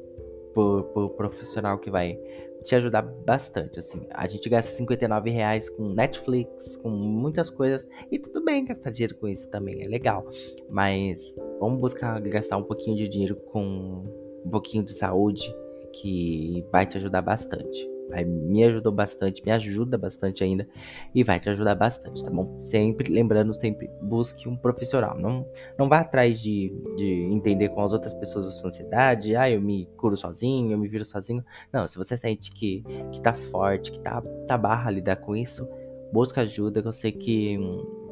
por, 0.54 0.84
por 0.84 1.10
profissional 1.10 1.78
que 1.78 1.90
vai 1.90 2.18
te 2.62 2.74
ajudar 2.74 3.02
bastante, 3.02 3.78
assim. 3.78 4.06
A 4.10 4.28
gente 4.28 4.48
gasta 4.48 4.70
59 4.70 5.30
reais 5.30 5.70
com 5.70 5.88
Netflix, 5.88 6.76
com 6.76 6.90
muitas 6.90 7.48
coisas, 7.48 7.88
e 8.10 8.18
tudo 8.18 8.44
bem 8.44 8.64
gastar 8.64 8.90
dinheiro 8.90 9.14
com 9.16 9.28
isso 9.28 9.48
também, 9.48 9.82
é 9.82 9.88
legal. 9.88 10.26
Mas 10.68 11.36
vamos 11.58 11.80
buscar 11.80 12.20
gastar 12.20 12.58
um 12.58 12.64
pouquinho 12.64 12.96
de 12.96 13.08
dinheiro 13.08 13.36
com 13.36 14.04
um 14.44 14.50
pouquinho 14.50 14.84
de 14.84 14.92
saúde, 14.92 15.54
que 15.92 16.64
vai 16.70 16.86
te 16.86 16.98
ajudar 16.98 17.22
bastante. 17.22 17.99
Vai, 18.10 18.24
me 18.24 18.64
ajudou 18.64 18.92
bastante, 18.92 19.42
me 19.44 19.52
ajuda 19.52 19.96
bastante 19.96 20.42
ainda 20.42 20.66
e 21.14 21.22
vai 21.22 21.38
te 21.38 21.48
ajudar 21.48 21.76
bastante, 21.76 22.24
tá 22.24 22.30
bom? 22.30 22.58
Sempre, 22.58 23.12
lembrando, 23.12 23.54
sempre 23.54 23.88
busque 24.02 24.48
um 24.48 24.56
profissional. 24.56 25.16
Não, 25.16 25.46
não 25.78 25.88
vá 25.88 26.00
atrás 26.00 26.40
de, 26.40 26.72
de 26.96 27.28
entender 27.30 27.68
com 27.68 27.82
as 27.82 27.92
outras 27.92 28.12
pessoas 28.12 28.46
a 28.46 28.50
sua 28.50 28.68
ansiedade. 28.68 29.36
Ah, 29.36 29.48
eu 29.48 29.60
me 29.60 29.86
curo 29.96 30.16
sozinho, 30.16 30.72
eu 30.72 30.78
me 30.78 30.88
viro 30.88 31.04
sozinho. 31.04 31.44
Não, 31.72 31.86
se 31.86 31.96
você 31.96 32.18
sente 32.18 32.50
que, 32.50 32.82
que 33.12 33.20
tá 33.20 33.32
forte, 33.32 33.92
que 33.92 34.00
tá, 34.00 34.20
tá 34.46 34.58
barra 34.58 34.90
lidar 34.90 35.16
com 35.16 35.36
isso, 35.36 35.68
busca 36.12 36.40
ajuda 36.40 36.82
que 36.82 36.88
eu 36.88 36.92
sei 36.92 37.12
que, 37.12 37.58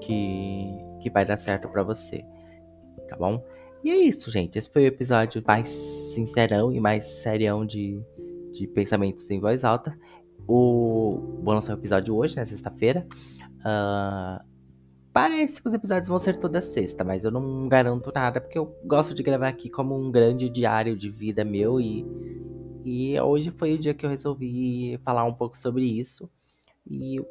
que, 0.00 0.66
que 1.00 1.10
vai 1.10 1.24
dar 1.24 1.38
certo 1.38 1.68
para 1.68 1.82
você, 1.82 2.24
tá 3.08 3.16
bom? 3.16 3.44
E 3.82 3.90
é 3.90 3.96
isso, 3.96 4.30
gente. 4.30 4.58
Esse 4.58 4.70
foi 4.70 4.84
o 4.84 4.86
episódio 4.86 5.42
mais 5.46 5.68
sincerão 5.68 6.72
e 6.72 6.80
mais 6.80 7.06
serião 7.06 7.64
de 7.64 8.00
de 8.58 8.66
pensamentos 8.66 9.30
em 9.30 9.40
voz 9.40 9.64
alta. 9.64 9.98
O... 10.46 11.40
Vou 11.42 11.54
lançar 11.54 11.74
o 11.74 11.78
episódio 11.78 12.16
hoje, 12.16 12.36
né? 12.36 12.44
Sexta-feira. 12.44 13.06
Uh... 13.60 14.58
Parece 15.12 15.60
que 15.60 15.66
os 15.66 15.74
episódios 15.74 16.08
vão 16.08 16.18
ser 16.18 16.38
toda 16.38 16.60
sexta, 16.60 17.02
mas 17.02 17.24
eu 17.24 17.30
não 17.30 17.66
garanto 17.68 18.12
nada, 18.14 18.40
porque 18.40 18.56
eu 18.58 18.72
gosto 18.84 19.14
de 19.14 19.22
gravar 19.22 19.48
aqui 19.48 19.68
como 19.68 19.98
um 19.98 20.12
grande 20.12 20.48
diário 20.48 20.96
de 20.96 21.10
vida 21.10 21.44
meu 21.44 21.80
e, 21.80 22.06
e 22.84 23.20
hoje 23.20 23.50
foi 23.50 23.74
o 23.74 23.78
dia 23.78 23.94
que 23.94 24.06
eu 24.06 24.10
resolvi 24.10 24.96
falar 25.04 25.24
um 25.24 25.34
pouco 25.34 25.56
sobre 25.56 25.82
isso. 25.82 26.30
E 26.88 27.18
o 27.18 27.26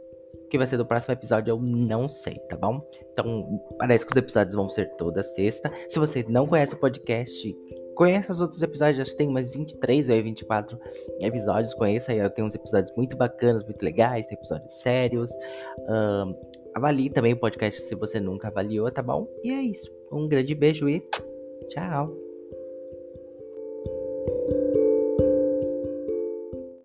que 0.49 0.57
vai 0.57 0.67
ser 0.67 0.75
do 0.75 0.85
próximo 0.85 1.13
episódio 1.13 1.51
eu 1.51 1.61
não 1.61 2.09
sei, 2.09 2.35
tá 2.49 2.57
bom? 2.57 2.81
Então, 3.11 3.61
parece 3.77 4.05
que 4.05 4.11
os 4.11 4.17
episódios 4.17 4.55
vão 4.55 4.69
ser 4.69 4.93
toda 4.97 5.23
sexta. 5.23 5.71
Se 5.89 5.97
você 5.97 6.25
não 6.27 6.45
conhece 6.45 6.73
o 6.73 6.79
podcast, 6.79 7.55
Conheça 7.97 8.31
os 8.31 8.41
outros 8.41 8.61
episódios, 8.61 9.09
já 9.09 9.17
tem 9.17 9.27
mais 9.27 9.49
23 9.49 10.09
ou 10.09 10.21
24 10.21 10.79
episódios. 11.19 11.73
Conheça 11.73 12.11
aí, 12.11 12.29
tem 12.29 12.45
uns 12.45 12.53
episódios 12.53 12.95
muito 12.95 13.17
bacanas, 13.17 13.63
muito 13.63 13.83
legais, 13.83 14.27
tem 14.27 14.37
episódios 14.37 14.71
sérios. 14.71 15.31
Um, 15.79 16.35
avalie 16.75 17.09
também 17.09 17.33
o 17.33 17.39
podcast 17.39 17.81
se 17.81 17.95
você 17.95 18.19
nunca 18.19 18.49
avaliou, 18.49 18.91
tá 18.91 19.01
bom? 19.01 19.27
E 19.43 19.51
é 19.51 19.61
isso. 19.63 19.91
Um 20.11 20.27
grande 20.27 20.53
beijo 20.53 20.87
e 20.87 21.03
tchau! 21.69 22.26